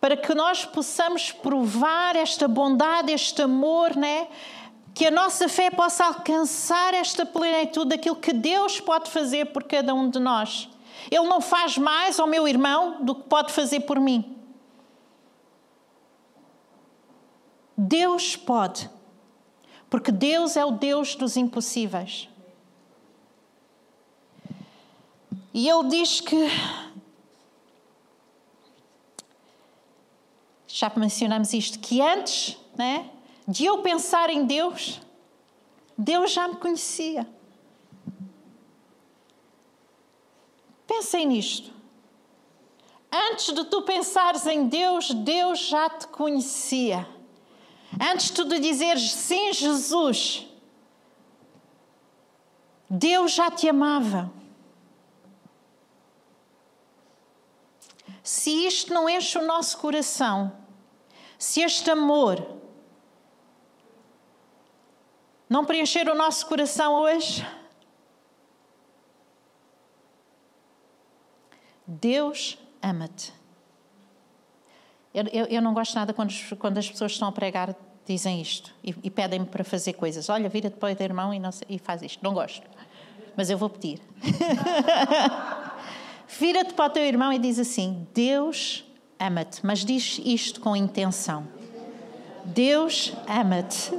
para 0.01 0.17
que 0.17 0.35
nós 0.35 0.65
possamos 0.65 1.33
provar 1.33 2.17
esta 2.17 2.47
bondade, 2.47 3.13
este 3.13 3.43
amor, 3.43 3.97
né? 3.97 4.29
que 4.99 5.07
a 5.07 5.11
nossa 5.13 5.49
fé 5.49 5.71
possa 5.71 6.07
alcançar 6.07 6.93
esta 6.93 7.25
plenitude 7.25 7.91
daquilo 7.91 8.17
que 8.17 8.33
Deus 8.33 8.81
pode 8.81 9.09
fazer 9.09 9.47
por 9.53 9.63
cada 9.63 9.95
um 9.95 10.11
de 10.11 10.19
nós. 10.19 10.69
Ele 11.09 11.29
não 11.29 11.41
faz 11.41 11.79
mais 11.79 12.19
ao 12.19 12.27
meu 12.27 12.49
irmão 12.49 13.05
do 13.05 13.15
que 13.15 13.23
pode 13.29 13.53
fazer 13.53 13.81
por 13.81 14.01
mim. 14.01 14.37
Deus 17.77 18.35
pode, 18.35 18.91
porque 19.89 20.11
Deus 20.11 20.57
é 20.57 20.65
o 20.65 20.73
Deus 20.73 21.15
dos 21.15 21.37
impossíveis. 21.37 22.29
E 25.55 25.69
Ele 25.69 25.89
diz 25.89 26.21
que 26.21 26.49
já 30.79 30.93
mencionamos 30.95 31.53
isto, 31.53 31.81
que 31.81 32.01
antes 32.01 32.57
né, 32.77 33.11
de 33.49 33.65
eu 33.65 33.79
pensar 33.79 34.31
em 34.31 34.45
Deus, 34.47 35.01
Deus 35.97 36.31
já 36.31 36.47
me 36.47 36.55
conhecia. 36.55 37.27
Pensem 40.87 41.27
nisto. 41.27 41.73
Antes 43.11 43.53
de 43.53 43.65
tu 43.65 43.83
pensares 43.83 44.47
em 44.47 44.69
Deus, 44.69 45.13
Deus 45.13 45.59
já 45.59 45.91
te 45.91 46.07
conhecia. 46.07 47.09
Antes 48.01 48.27
de 48.27 48.35
tu 48.35 48.61
dizeres 48.61 49.11
sim, 49.11 49.53
Jesus, 49.53 50.47
Deus 52.89 53.33
já 53.33 53.51
te 53.51 53.69
amava. 53.69 54.31
Se 58.23 58.65
isto 58.65 58.95
não 58.95 59.09
enche 59.09 59.37
o 59.39 59.45
nosso 59.45 59.79
coração, 59.79 60.58
se 61.39 61.63
este 61.63 61.91
amor 61.91 62.57
não 65.49 65.65
preencher 65.65 66.09
o 66.09 66.15
nosso 66.15 66.47
coração 66.47 66.95
hoje, 66.95 67.47
Deus 71.87 72.59
ama-te. 72.83 73.33
Eu, 75.15 75.25
eu, 75.33 75.47
eu, 75.47 75.63
não 75.63 75.73
gosto 75.73 75.95
nada 75.95 76.13
quando, 76.13 76.35
quando, 76.59 76.77
as 76.77 76.91
pessoas 76.91 77.13
estão 77.13 77.29
a 77.29 77.33
pregar, 77.33 77.75
dizem 78.05 78.43
isto 78.43 78.75
e, 78.85 78.95
e 79.03 79.11
pedem-me 79.11 79.47
para 79.47 79.65
fazer 79.65 79.95
coisas. 79.95 80.29
Olha, 80.29 80.49
vira 80.49 80.69
depois 80.69 80.97
do 80.97 81.03
irmão 81.03 81.33
e, 81.33 81.39
não, 81.39 81.51
e 81.69 81.79
faz 81.79 82.03
isto. 82.03 82.23
Não 82.23 82.35
gosto. 82.35 82.69
Mas 83.37 83.49
eu 83.49 83.57
vou 83.57 83.71
pedir. 83.71 84.01
Vira-te 86.29 86.75
para 86.75 86.87
o 86.87 86.91
teu 86.91 87.05
irmão 87.05 87.33
e 87.33 87.39
diz 87.39 87.59
assim: 87.59 88.07
Deus 88.13 88.85
ama-te, 89.19 89.65
mas 89.65 89.85
diz 89.85 90.21
isto 90.25 90.61
com 90.61 90.77
intenção. 90.77 91.47
Deus 92.45 93.13
ama-te. 93.27 93.91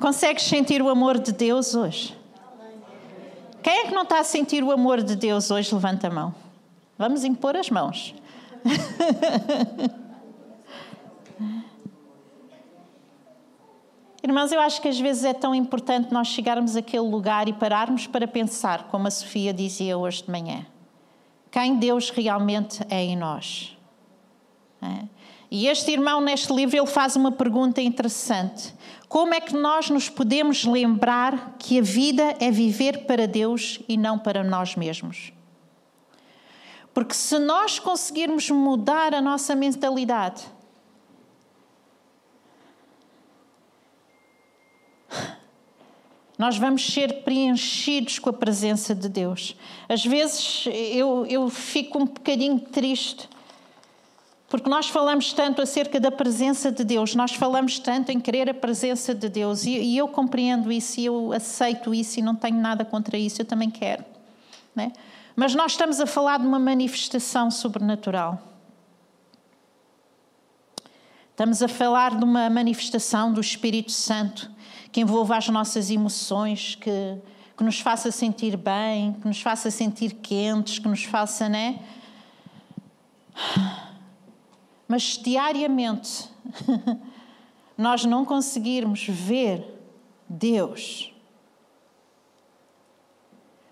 Consegues 0.00 0.42
sentir 0.44 0.82
o 0.82 0.90
amor 0.90 1.18
de 1.18 1.32
Deus 1.32 1.74
hoje? 1.74 2.14
Quem 3.62 3.72
é 3.72 3.86
que 3.86 3.94
não 3.94 4.02
está 4.02 4.20
a 4.20 4.24
sentir 4.24 4.62
o 4.62 4.70
amor 4.70 5.02
de 5.02 5.16
Deus 5.16 5.50
hoje? 5.50 5.74
Levanta 5.74 6.08
a 6.08 6.10
mão. 6.10 6.34
Vamos 6.98 7.24
impor 7.24 7.56
as 7.56 7.70
mãos. 7.70 8.14
Irmãos, 14.24 14.50
eu 14.52 14.58
acho 14.58 14.80
que 14.80 14.88
às 14.88 14.98
vezes 14.98 15.22
é 15.22 15.34
tão 15.34 15.54
importante 15.54 16.10
nós 16.10 16.28
chegarmos 16.28 16.76
àquele 16.76 17.06
lugar 17.06 17.46
e 17.46 17.52
pararmos 17.52 18.06
para 18.06 18.26
pensar, 18.26 18.84
como 18.84 19.06
a 19.06 19.10
Sofia 19.10 19.52
dizia 19.52 19.98
hoje 19.98 20.22
de 20.22 20.30
manhã. 20.30 20.64
Quem 21.50 21.76
Deus 21.76 22.08
realmente 22.08 22.80
é 22.88 23.02
em 23.04 23.18
nós. 23.18 23.76
É? 24.80 25.04
E 25.50 25.66
este 25.66 25.92
irmão, 25.92 26.22
neste 26.22 26.50
livro, 26.54 26.74
ele 26.74 26.86
faz 26.86 27.16
uma 27.16 27.30
pergunta 27.30 27.82
interessante. 27.82 28.74
Como 29.10 29.34
é 29.34 29.42
que 29.42 29.52
nós 29.52 29.90
nos 29.90 30.08
podemos 30.08 30.64
lembrar 30.64 31.56
que 31.58 31.78
a 31.78 31.82
vida 31.82 32.34
é 32.40 32.50
viver 32.50 33.04
para 33.04 33.28
Deus 33.28 33.78
e 33.86 33.94
não 33.94 34.18
para 34.18 34.42
nós 34.42 34.74
mesmos? 34.74 35.34
Porque 36.94 37.12
se 37.12 37.38
nós 37.38 37.78
conseguirmos 37.78 38.48
mudar 38.48 39.14
a 39.14 39.20
nossa 39.20 39.54
mentalidade, 39.54 40.53
nós 46.36 46.56
vamos 46.56 46.86
ser 46.86 47.22
preenchidos 47.22 48.18
com 48.18 48.30
a 48.30 48.32
presença 48.32 48.94
de 48.94 49.08
Deus. 49.08 49.56
Às 49.88 50.04
vezes 50.04 50.66
eu, 50.72 51.24
eu 51.26 51.48
fico 51.48 51.98
um 51.98 52.06
bocadinho 52.06 52.58
triste 52.58 53.28
porque 54.54 54.70
nós 54.70 54.88
falamos 54.88 55.32
tanto 55.32 55.60
acerca 55.60 55.98
da 55.98 56.12
presença 56.12 56.70
de 56.70 56.84
Deus, 56.84 57.16
nós 57.16 57.32
falamos 57.32 57.80
tanto 57.80 58.12
em 58.12 58.20
querer 58.20 58.48
a 58.48 58.54
presença 58.54 59.12
de 59.12 59.28
Deus, 59.28 59.64
e, 59.64 59.70
e 59.70 59.98
eu 59.98 60.06
compreendo 60.06 60.70
isso, 60.70 61.00
e 61.00 61.06
eu 61.06 61.32
aceito 61.32 61.92
isso, 61.92 62.20
e 62.20 62.22
não 62.22 62.36
tenho 62.36 62.58
nada 62.58 62.84
contra 62.84 63.18
isso, 63.18 63.42
eu 63.42 63.44
também 63.44 63.68
quero. 63.68 64.04
Né? 64.72 64.92
Mas 65.34 65.56
nós 65.56 65.72
estamos 65.72 66.00
a 66.00 66.06
falar 66.06 66.38
de 66.38 66.46
uma 66.46 66.60
manifestação 66.60 67.50
sobrenatural. 67.50 68.40
Estamos 71.32 71.60
a 71.60 71.66
falar 71.66 72.16
de 72.16 72.22
uma 72.22 72.48
manifestação 72.48 73.32
do 73.32 73.40
Espírito 73.40 73.90
Santo 73.90 74.48
que 74.94 75.00
envolva 75.00 75.36
as 75.36 75.48
nossas 75.48 75.90
emoções, 75.90 76.76
que, 76.76 77.18
que 77.56 77.64
nos 77.64 77.80
faça 77.80 78.12
sentir 78.12 78.56
bem, 78.56 79.14
que 79.14 79.26
nos 79.26 79.42
faça 79.42 79.68
sentir 79.68 80.12
quentes, 80.14 80.78
que 80.78 80.86
nos 80.86 81.02
faça, 81.02 81.48
né? 81.48 81.80
Mas 84.86 85.18
diariamente 85.18 86.30
nós 87.76 88.04
não 88.04 88.24
conseguirmos 88.24 89.04
ver 89.08 89.66
Deus, 90.28 91.12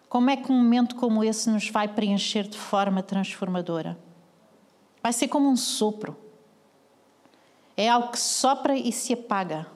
como 0.09 0.29
é 0.29 0.37
que 0.37 0.51
um 0.51 0.57
momento 0.57 0.97
como 0.97 1.23
esse 1.23 1.49
nos 1.49 1.69
vai 1.71 1.87
preencher 1.87 2.49
de 2.49 2.59
forma 2.59 3.01
transformadora? 3.01 3.97
Vai 5.01 5.13
ser 5.13 5.29
como 5.29 5.49
um 5.49 5.57
sopro. 5.57 6.17
É 7.77 7.89
algo 7.89 8.11
que 8.11 8.19
sopra 8.19 8.77
e 8.77 8.91
se 8.91 9.13
apaga. 9.13 9.72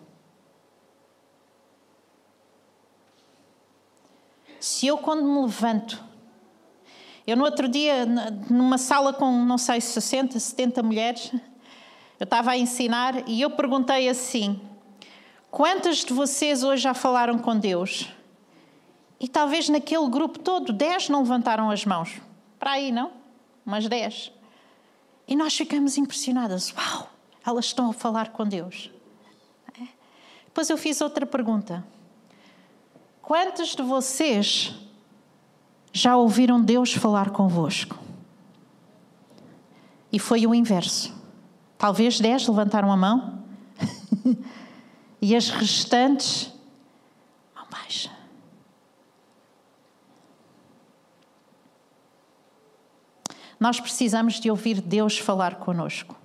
Se 4.66 4.88
eu, 4.88 4.98
quando 4.98 5.22
me 5.22 5.42
levanto, 5.42 6.02
eu, 7.24 7.36
no 7.36 7.44
outro 7.44 7.68
dia, 7.68 8.04
numa 8.50 8.76
sala 8.76 9.12
com, 9.12 9.30
não 9.44 9.56
sei, 9.56 9.80
60, 9.80 10.40
70 10.40 10.82
mulheres, 10.82 11.30
eu 12.18 12.24
estava 12.24 12.50
a 12.50 12.58
ensinar 12.58 13.28
e 13.28 13.40
eu 13.40 13.50
perguntei 13.50 14.08
assim: 14.08 14.60
quantas 15.52 15.98
de 15.98 16.12
vocês 16.12 16.64
hoje 16.64 16.82
já 16.82 16.94
falaram 16.94 17.38
com 17.38 17.56
Deus? 17.56 18.12
E 19.20 19.28
talvez 19.28 19.68
naquele 19.68 20.08
grupo 20.08 20.40
todo, 20.40 20.72
10 20.72 21.10
não 21.10 21.20
levantaram 21.20 21.70
as 21.70 21.84
mãos. 21.84 22.20
Para 22.58 22.72
aí, 22.72 22.90
não? 22.90 23.12
Umas 23.64 23.86
10. 23.86 24.32
E 25.28 25.36
nós 25.36 25.56
ficamos 25.56 25.96
impressionadas: 25.96 26.74
uau, 26.76 27.08
elas 27.46 27.66
estão 27.66 27.90
a 27.90 27.92
falar 27.92 28.30
com 28.30 28.44
Deus. 28.44 28.90
É? 29.80 29.86
Depois 30.46 30.68
eu 30.68 30.76
fiz 30.76 31.00
outra 31.00 31.24
pergunta: 31.24 31.86
quantos 33.26 33.74
de 33.74 33.82
vocês 33.82 34.72
já 35.92 36.16
ouviram 36.16 36.62
Deus 36.62 36.92
falar 36.92 37.30
convosco? 37.30 37.98
E 40.12 40.18
foi 40.20 40.46
o 40.46 40.54
inverso. 40.54 41.12
Talvez 41.76 42.20
dez 42.20 42.46
levantaram 42.46 42.92
a 42.92 42.96
mão 42.96 43.42
e 45.20 45.34
as 45.34 45.48
restantes, 45.48 46.52
mão 47.52 47.66
baixa. 47.68 48.16
Nós 53.58 53.80
precisamos 53.80 54.34
de 54.34 54.48
ouvir 54.52 54.80
Deus 54.80 55.18
falar 55.18 55.56
conosco 55.56 56.16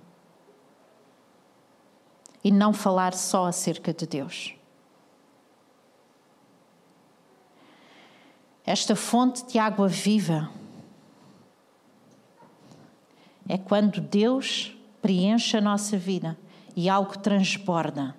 e 2.44 2.52
não 2.52 2.72
falar 2.72 3.16
só 3.16 3.48
acerca 3.48 3.92
de 3.92 4.06
Deus. 4.06 4.61
Esta 8.66 8.96
fonte 8.96 9.46
de 9.46 9.58
água 9.58 9.88
viva 9.88 10.50
é 13.48 13.58
quando 13.58 14.00
Deus 14.00 14.78
preenche 15.02 15.58
a 15.58 15.62
nossa 15.62 15.98
vida 15.98 16.38
e 16.76 16.88
algo 16.88 17.18
transborda. 17.18 18.16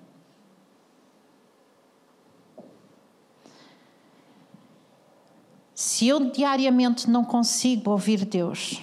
Se 5.73 6.07
eu 6.07 6.31
diariamente 6.31 7.09
não 7.09 7.23
consigo 7.23 7.91
ouvir 7.91 8.25
Deus, 8.25 8.81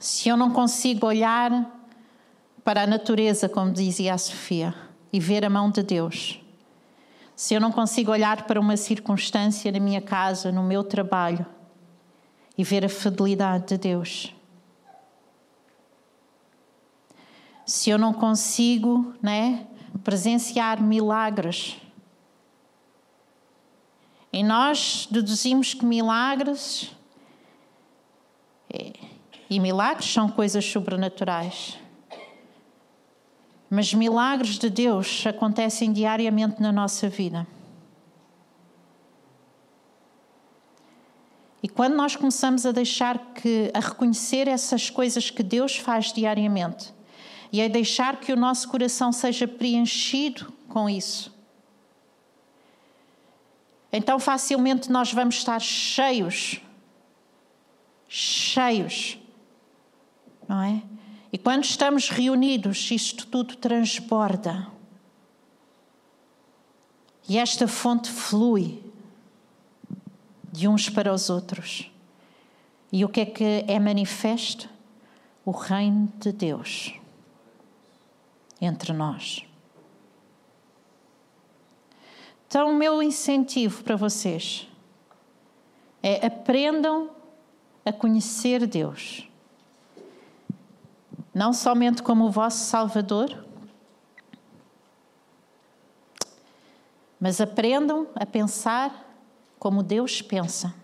se 0.00 0.28
eu 0.28 0.36
não 0.36 0.50
consigo 0.50 1.06
olhar 1.06 1.78
para 2.64 2.82
a 2.82 2.86
natureza, 2.86 3.48
como 3.48 3.72
dizia 3.72 4.14
a 4.14 4.18
Sofia, 4.18 4.74
e 5.12 5.20
ver 5.20 5.44
a 5.44 5.50
mão 5.50 5.70
de 5.70 5.82
Deus, 5.82 6.40
se 7.38 7.54
eu 7.54 7.60
não 7.60 7.70
consigo 7.70 8.10
olhar 8.10 8.48
para 8.48 8.58
uma 8.58 8.76
circunstância 8.76 9.70
na 9.70 9.78
minha 9.78 10.00
casa, 10.00 10.50
no 10.50 10.60
meu 10.60 10.82
trabalho 10.82 11.46
e 12.58 12.64
ver 12.64 12.84
a 12.84 12.88
fidelidade 12.88 13.68
de 13.68 13.78
Deus, 13.78 14.34
se 17.64 17.90
eu 17.90 17.96
não 17.96 18.12
consigo, 18.12 19.14
né, 19.22 19.68
presenciar 20.02 20.82
milagres, 20.82 21.76
e 24.32 24.42
nós 24.42 25.06
deduzimos 25.08 25.74
que 25.74 25.86
milagres 25.86 26.90
é, 28.68 28.94
e 29.48 29.60
milagres 29.60 30.12
são 30.12 30.28
coisas 30.28 30.64
sobrenaturais. 30.64 31.78
Mas 33.70 33.92
milagres 33.92 34.58
de 34.58 34.70
Deus 34.70 35.24
acontecem 35.26 35.92
diariamente 35.92 36.60
na 36.60 36.72
nossa 36.72 37.08
vida. 37.08 37.46
E 41.62 41.68
quando 41.68 41.94
nós 41.94 42.14
começamos 42.14 42.64
a 42.64 42.72
deixar 42.72 43.18
que 43.34 43.70
a 43.74 43.80
reconhecer 43.80 44.46
essas 44.46 44.90
coisas 44.90 45.28
que 45.28 45.42
Deus 45.42 45.76
faz 45.76 46.12
diariamente 46.12 46.94
e 47.52 47.60
a 47.60 47.68
deixar 47.68 48.20
que 48.20 48.32
o 48.32 48.36
nosso 48.36 48.68
coração 48.68 49.12
seja 49.12 49.48
preenchido 49.48 50.52
com 50.68 50.88
isso, 50.88 51.36
então 53.92 54.20
facilmente 54.20 54.90
nós 54.90 55.12
vamos 55.12 55.36
estar 55.36 55.58
cheios, 55.60 56.60
cheios, 58.06 59.18
não 60.48 60.62
é? 60.62 60.82
E 61.32 61.36
quando 61.36 61.64
estamos 61.64 62.08
reunidos, 62.08 62.90
isto 62.90 63.26
tudo 63.26 63.56
transborda. 63.56 64.66
E 67.28 67.36
esta 67.38 67.68
fonte 67.68 68.10
flui 68.10 68.82
de 70.50 70.66
uns 70.66 70.88
para 70.88 71.12
os 71.12 71.28
outros. 71.28 71.90
E 72.90 73.04
o 73.04 73.08
que 73.08 73.20
é 73.20 73.26
que 73.26 73.64
é 73.68 73.78
manifesto? 73.78 74.68
O 75.44 75.50
reino 75.50 76.10
de 76.18 76.32
Deus 76.32 76.94
entre 78.60 78.92
nós. 78.92 79.44
Então, 82.46 82.70
o 82.70 82.74
meu 82.74 83.02
incentivo 83.02 83.84
para 83.84 83.94
vocês 83.94 84.66
é 86.02 86.26
aprendam 86.26 87.10
a 87.84 87.92
conhecer 87.92 88.66
Deus 88.66 89.27
não 91.38 91.52
somente 91.52 92.02
como 92.02 92.24
o 92.24 92.30
vosso 92.32 92.64
Salvador, 92.64 93.44
mas 97.20 97.40
aprendam 97.40 98.08
a 98.16 98.26
pensar 98.26 99.08
como 99.56 99.84
Deus 99.84 100.20
pensa. 100.20 100.74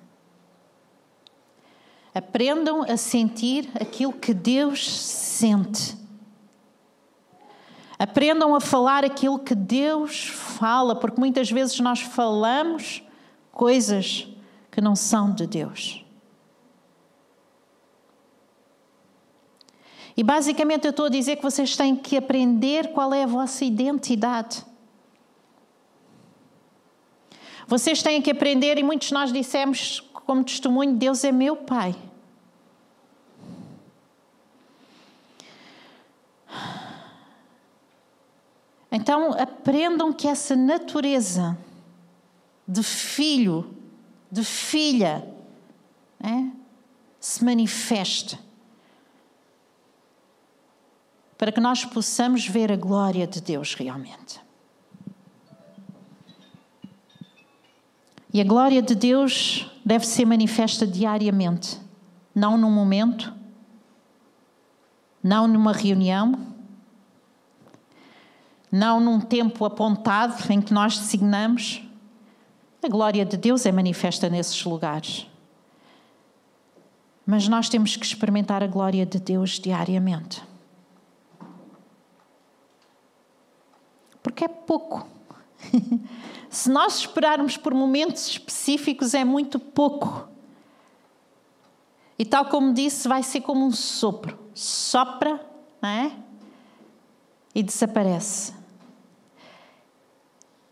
Aprendam 2.15 2.83
a 2.83 2.97
sentir 2.97 3.69
aquilo 3.75 4.13
que 4.13 4.33
Deus 4.33 4.89
sente. 4.89 5.97
Aprendam 7.99 8.55
a 8.55 8.61
falar 8.61 9.05
aquilo 9.05 9.41
que 9.41 9.57
Deus 9.57 10.29
fala, 10.29 10.95
porque 10.95 11.19
muitas 11.19 11.51
vezes 11.51 11.81
nós 11.81 12.01
falamos 12.01 13.03
coisas 13.51 14.29
que 14.71 14.81
não 14.81 14.95
são 14.95 15.35
de 15.35 15.49
Deus. 15.49 16.04
E 20.17 20.23
basicamente 20.23 20.85
eu 20.85 20.91
estou 20.91 21.07
a 21.07 21.11
dizer 21.11 21.37
que 21.37 21.43
vocês 21.43 21.77
têm 21.77 21.97
que 21.97 22.17
aprender 22.17 22.93
qual 22.93 23.13
é 23.13 23.25
a 23.25 23.27
vossa 23.27 23.65
identidade. 23.65 24.65
Vocês 27.67 28.03
têm 28.03 28.23
que 28.23 28.31
aprender, 28.31 28.79
e 28.79 28.83
muitos 28.83 29.09
de 29.09 29.15
nós 29.15 29.33
dissemos 29.33 30.01
como 30.13 30.45
testemunho: 30.45 30.95
Deus 30.95 31.25
é 31.25 31.33
meu 31.33 31.57
Pai. 31.57 31.97
Então 38.93 39.33
aprendam 39.33 40.13
que 40.13 40.29
essa 40.29 40.55
natureza 40.55 41.59
de 42.67 42.83
filho, 42.83 43.75
de 44.31 44.45
filha, 44.45 45.29
é, 46.21 46.47
se 47.19 47.45
manifeste 47.45 48.39
para 51.37 51.53
que 51.53 51.61
nós 51.61 51.85
possamos 51.85 52.47
ver 52.47 52.71
a 52.71 52.77
glória 52.77 53.27
de 53.27 53.41
Deus 53.41 53.75
realmente. 53.75 54.41
E 58.33 58.41
a 58.41 58.45
glória 58.45 58.83
de 58.83 58.95
Deus 58.95 59.71
deve 59.85 60.05
ser 60.05 60.25
manifesta 60.25 60.85
diariamente, 60.85 61.81
não 62.35 62.57
num 62.57 62.71
momento, 62.71 63.33
não 65.23 65.47
numa 65.47 65.73
reunião, 65.73 66.35
não 68.71 68.99
num 68.99 69.21
tempo 69.21 69.65
apontado 69.65 70.53
em 70.53 70.61
que 70.61 70.75
nós 70.75 70.99
designamos. 70.99 71.81
A 72.83 72.89
glória 72.89 73.25
de 73.25 73.37
Deus 73.37 73.65
é 73.65 73.71
manifesta 73.71 74.29
nesses 74.29 74.65
lugares. 74.65 75.29
Mas 77.25 77.47
nós 77.47 77.69
temos 77.69 77.97
que 77.97 78.05
experimentar 78.05 78.65
a 78.65 78.67
glória 78.67 79.07
de 79.07 79.21
Deus 79.21 79.61
diariamente. 79.61 80.43
Porque 84.25 84.47
é 84.47 84.49
pouco. 84.49 85.07
Se 86.49 86.71
nós 86.71 87.01
esperarmos 87.01 87.59
por 87.59 87.75
momentos 87.75 88.27
específicos, 88.27 89.13
é 89.13 89.23
muito 89.23 89.61
pouco. 89.61 90.27
E 92.19 92.25
tal 92.25 92.47
como 92.47 92.73
disse, 92.73 93.07
vai 93.07 93.23
ser 93.23 93.43
como 93.43 93.67
um 93.67 93.71
sopro. 93.71 94.39
Sopra, 94.55 95.45
não 95.83 95.89
é? 95.89 96.13
E 97.55 97.63
desaparece. 97.63 98.55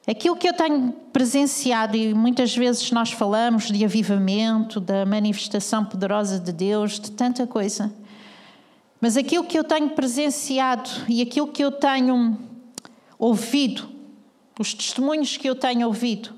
Aquilo 0.07 0.35
que 0.37 0.49
eu 0.49 0.55
tenho 0.55 0.93
presenciado, 1.13 1.97
e 1.97 2.15
muitas 2.15 2.57
vezes 2.57 2.91
nós 2.91 3.13
falamos 3.13 3.71
de 3.71 3.85
avivamento, 3.85 4.81
da 4.81 5.05
manifestação 5.05 5.85
poderosa 5.85 6.41
de 6.41 6.53
Deus, 6.53 6.99
de 6.99 7.11
tanta 7.11 7.47
coisa. 7.47 7.93
Mas 8.99 9.17
aquilo 9.17 9.45
que 9.45 9.59
eu 9.59 9.65
tenho 9.65 9.91
presenciado 9.91 10.89
e 11.07 11.21
aquilo 11.21 11.49
que 11.49 11.63
eu 11.63 11.71
tenho 11.71 12.52
ouvido 13.23 13.89
os 14.59 14.75
testemunhos 14.75 15.37
que 15.37 15.49
eu 15.49 15.55
tenho 15.55 15.87
ouvido, 15.87 16.35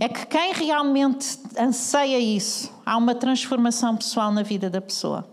é 0.00 0.08
que 0.08 0.26
quem 0.26 0.52
realmente 0.52 1.38
anseia 1.56 2.18
isso, 2.18 2.72
há 2.84 2.96
uma 2.96 3.14
transformação 3.14 3.96
pessoal 3.96 4.32
na 4.32 4.42
vida 4.42 4.68
da 4.68 4.80
pessoa. 4.80 5.28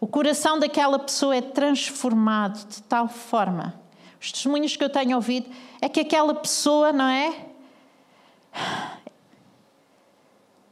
O 0.00 0.08
coração 0.08 0.58
daquela 0.58 0.98
pessoa 0.98 1.36
é 1.36 1.40
transformado 1.40 2.68
de 2.68 2.82
tal 2.82 3.08
forma. 3.08 3.80
Os 4.20 4.32
testemunhos 4.32 4.76
que 4.76 4.82
eu 4.82 4.90
tenho 4.90 5.14
ouvido 5.14 5.48
é 5.80 5.88
que 5.88 6.00
aquela 6.00 6.34
pessoa, 6.34 6.92
não 6.92 7.06
é? 7.06 7.46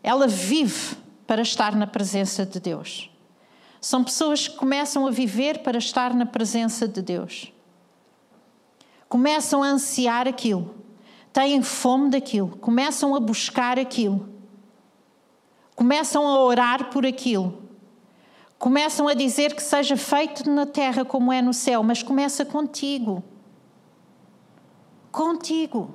Ela 0.02 0.26
vive 0.26 0.96
para 1.24 1.42
estar 1.42 1.74
na 1.76 1.86
presença 1.86 2.44
de 2.44 2.58
Deus. 2.58 3.10
São 3.80 4.02
pessoas 4.02 4.48
que 4.48 4.56
começam 4.56 5.06
a 5.06 5.10
viver 5.10 5.60
para 5.60 5.78
estar 5.78 6.12
na 6.14 6.26
presença 6.26 6.88
de 6.88 7.00
Deus 7.00 7.52
começam 9.08 9.62
a 9.62 9.66
ansiar 9.66 10.26
aquilo, 10.26 10.74
têm 11.32 11.62
fome 11.62 12.10
daquilo, 12.10 12.56
começam 12.58 13.14
a 13.14 13.20
buscar 13.20 13.78
aquilo, 13.78 14.28
começam 15.74 16.26
a 16.26 16.40
orar 16.42 16.90
por 16.90 17.06
aquilo, 17.06 17.62
começam 18.58 19.08
a 19.08 19.14
dizer 19.14 19.54
que 19.54 19.62
seja 19.62 19.96
feito 19.96 20.48
na 20.50 20.66
terra 20.66 21.04
como 21.04 21.32
é 21.32 21.40
no 21.40 21.54
céu, 21.54 21.82
mas 21.82 22.02
começa 22.02 22.44
contigo. 22.44 23.22
Contigo. 25.12 25.94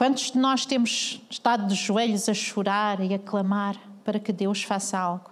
Quantos 0.00 0.30
de 0.30 0.38
nós 0.38 0.64
temos 0.64 1.20
estado 1.28 1.66
de 1.66 1.74
joelhos 1.74 2.26
a 2.26 2.32
chorar 2.32 3.02
e 3.02 3.12
a 3.12 3.18
clamar 3.18 3.76
para 4.02 4.18
que 4.18 4.32
Deus 4.32 4.62
faça 4.62 4.98
algo? 4.98 5.30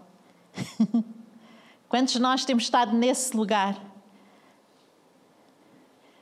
Quantos 1.88 2.12
de 2.12 2.20
nós 2.20 2.44
temos 2.44 2.64
estado 2.64 2.94
nesse 2.94 3.34
lugar? 3.34 3.80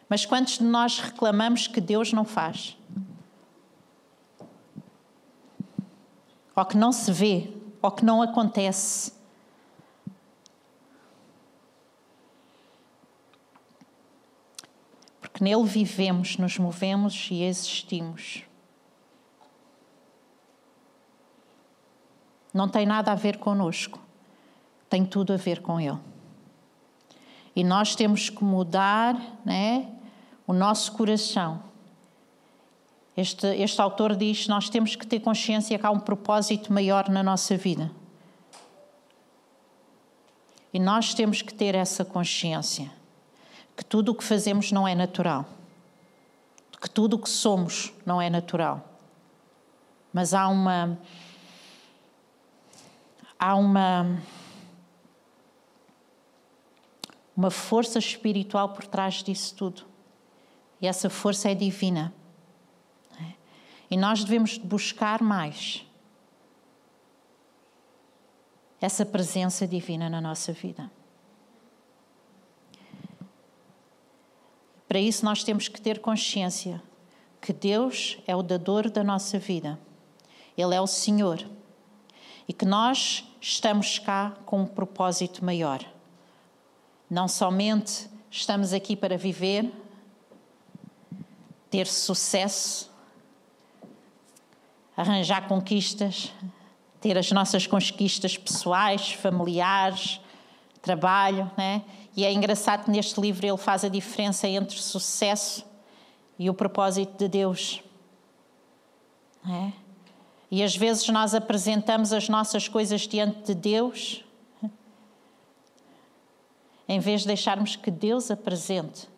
Mas 0.09 0.24
quantos 0.24 0.59
de 0.59 0.62
nós 0.62 1.01
reclamamos 1.01 1.66
que 1.66 1.80
Deus 1.80 2.12
não 2.12 2.24
faz? 2.24 2.78
Ou 6.55 6.64
que 6.64 6.76
não 6.76 6.92
se 6.92 7.11
vê, 7.11 7.53
ou 7.82 7.90
que 7.90 8.05
não 8.05 8.22
acontece? 8.22 9.12
Porque 15.37 15.45
nele 15.45 15.64
vivemos, 15.64 16.39
nos 16.39 16.57
movemos 16.57 17.28
e 17.30 17.43
existimos. 17.43 18.43
Não 22.55 22.66
tem 22.66 22.87
nada 22.87 23.12
a 23.12 23.14
ver 23.14 23.37
conosco, 23.37 24.01
tem 24.89 25.05
tudo 25.05 25.34
a 25.34 25.37
ver 25.37 25.61
com 25.61 25.78
ele. 25.78 25.99
E 27.55 27.62
nós 27.62 27.95
temos 27.95 28.30
que 28.30 28.43
mudar 28.43 29.14
né, 29.45 29.93
o 30.47 30.55
nosso 30.55 30.93
coração. 30.93 31.62
Este, 33.14 33.47
este 33.49 33.78
autor 33.78 34.16
diz: 34.16 34.49
nós 34.49 34.70
temos 34.70 34.97
que 34.97 35.07
ter 35.07 35.20
consciência 35.20 35.78
que 35.78 35.84
há 35.84 35.91
um 35.91 36.01
propósito 36.01 36.72
maior 36.72 37.11
na 37.11 37.22
nossa 37.22 37.59
vida. 37.59 37.93
E 40.72 40.78
nós 40.78 41.12
temos 41.12 41.43
que 41.43 41.53
ter 41.53 41.74
essa 41.74 42.07
consciência 42.07 42.91
que 43.77 43.85
tudo 43.85 44.12
o 44.12 44.14
que 44.14 44.24
fazemos 44.24 44.72
não 44.72 44.89
é 44.89 44.95
natural, 44.95 45.45
que 46.81 46.89
tudo 46.89 47.16
o 47.16 47.18
que 47.18 47.29
somos 47.29 47.93
não 48.05 48.20
é 48.20 48.31
natural. 48.31 48.97
Mas 50.12 50.33
há 50.33 50.49
uma. 50.49 50.99
Há 53.39 53.55
uma. 53.55 54.18
Uma 57.37 57.51
força 57.51 57.99
espiritual 57.99 58.70
por 58.70 58.87
trás 58.87 59.22
disso 59.22 59.55
tudo. 59.55 59.85
E 60.81 60.87
essa 60.87 61.11
força 61.11 61.51
é 61.51 61.55
divina. 61.55 62.14
E 63.91 63.97
nós 63.97 64.24
devemos 64.24 64.57
buscar 64.57 65.22
mais 65.22 65.85
essa 68.81 69.05
presença 69.05 69.66
divina 69.66 70.09
na 70.09 70.20
nossa 70.20 70.53
vida. 70.53 70.91
Para 74.89 75.01
isso, 75.01 75.24
nós 75.24 75.43
temos 75.43 75.68
que 75.68 75.80
ter 75.80 75.99
consciência 75.99 76.82
que 77.41 77.53
Deus 77.53 78.18
é 78.26 78.34
o 78.34 78.43
dador 78.43 78.91
da 78.91 79.05
nossa 79.05 79.39
vida, 79.39 79.78
Ele 80.57 80.74
é 80.74 80.80
o 80.80 80.87
Senhor 80.87 81.45
e 82.49 82.53
que 82.53 82.64
nós 82.64 83.24
estamos 83.41 83.99
cá 83.99 84.37
com 84.45 84.62
um 84.62 84.66
propósito 84.66 85.45
maior. 85.45 85.84
Não 87.11 87.28
somente 87.28 88.09
estamos 88.30 88.72
aqui 88.72 88.97
para 88.97 89.16
viver, 89.16 89.72
ter 91.70 91.87
sucesso, 91.87 92.91
arranjar 94.97 95.47
conquistas, 95.49 96.32
ter 97.01 97.18
as 97.18 97.30
nossas 97.30 97.66
conquistas 97.66 98.37
pessoais, 98.37 99.12
familiares, 99.12 100.20
trabalho, 100.87 101.51
né? 101.59 101.82
E 102.16 102.24
é 102.24 102.32
engraçado 102.32 102.84
que 102.84 102.91
neste 102.93 103.20
livro 103.20 103.45
ele 103.45 103.57
faz 103.57 103.84
a 103.84 103.89
diferença 103.89 104.47
entre 104.47 104.80
sucesso 104.80 105.66
e 106.39 106.49
o 106.49 106.55
propósito 106.55 107.18
de 107.18 107.26
Deus. 107.26 107.82
É? 109.45 109.72
E 110.49 110.62
às 110.62 110.76
vezes 110.76 111.09
nós 111.09 111.34
apresentamos 111.34 112.12
as 112.12 112.28
nossas 112.28 112.68
coisas 112.68 113.01
diante 113.01 113.47
de 113.47 113.55
Deus, 113.55 114.24
em 116.89 117.01
vez 117.01 117.22
de 117.22 117.26
deixarmos 117.26 117.74
que 117.74 117.91
Deus 117.91 118.30
apresente 118.30 119.09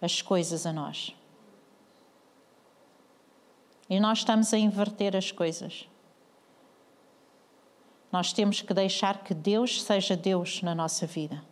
as 0.00 0.22
coisas 0.22 0.64
a 0.64 0.72
nós. 0.72 1.12
E 3.90 3.98
nós 3.98 4.18
estamos 4.18 4.54
a 4.54 4.58
inverter 4.58 5.16
as 5.16 5.32
coisas. 5.32 5.88
Nós 8.16 8.32
temos 8.32 8.62
que 8.62 8.72
deixar 8.72 9.22
que 9.22 9.34
Deus 9.34 9.82
seja 9.82 10.16
Deus 10.16 10.62
na 10.62 10.74
nossa 10.74 11.06
vida. 11.06 11.44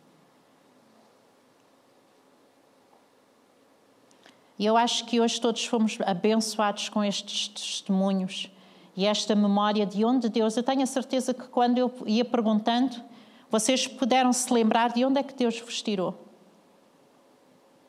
E 4.57 4.65
eu 4.65 4.75
acho 4.75 5.05
que 5.05 5.21
hoje 5.21 5.39
todos 5.39 5.63
fomos 5.63 5.99
abençoados 6.03 6.89
com 6.89 7.03
estes 7.03 7.49
testemunhos 7.49 8.49
e 8.95 9.05
esta 9.05 9.35
memória 9.35 9.85
de 9.85 10.03
onde 10.03 10.27
Deus. 10.27 10.57
Eu 10.57 10.63
tenho 10.63 10.81
a 10.81 10.87
certeza 10.87 11.35
que 11.35 11.47
quando 11.49 11.77
eu 11.77 11.93
ia 12.07 12.25
perguntando, 12.25 12.99
vocês 13.51 13.85
puderam 13.85 14.33
se 14.33 14.51
lembrar 14.51 14.91
de 14.91 15.05
onde 15.05 15.19
é 15.19 15.23
que 15.23 15.35
Deus 15.35 15.59
vos 15.59 15.83
tirou. 15.83 16.19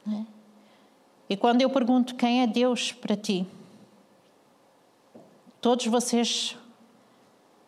É? 0.07 0.23
E 1.31 1.35
quando 1.35 1.63
eu 1.63 1.71
pergunto 1.71 2.15
quem 2.15 2.43
é 2.43 2.47
Deus 2.47 2.93
para 2.93 3.17
ti, 3.17 3.47
todos 5.63 5.87
vocês 5.87 6.59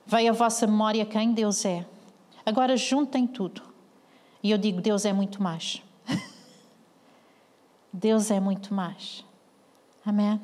veio 0.09 0.31
à 0.31 0.33
vossa 0.33 0.67
memória 0.67 1.05
quem 1.05 1.33
Deus 1.33 1.65
é. 1.65 1.87
Agora 2.45 2.77
juntem 2.77 3.27
tudo. 3.27 3.63
E 4.43 4.51
eu 4.51 4.57
digo: 4.59 4.81
Deus 4.81 5.05
é 5.05 5.13
muito 5.13 5.43
mais. 5.43 5.83
Deus 7.93 8.31
é 8.31 8.41
muito 8.41 8.73
mais. 8.73 9.25
Amém? 10.05 10.41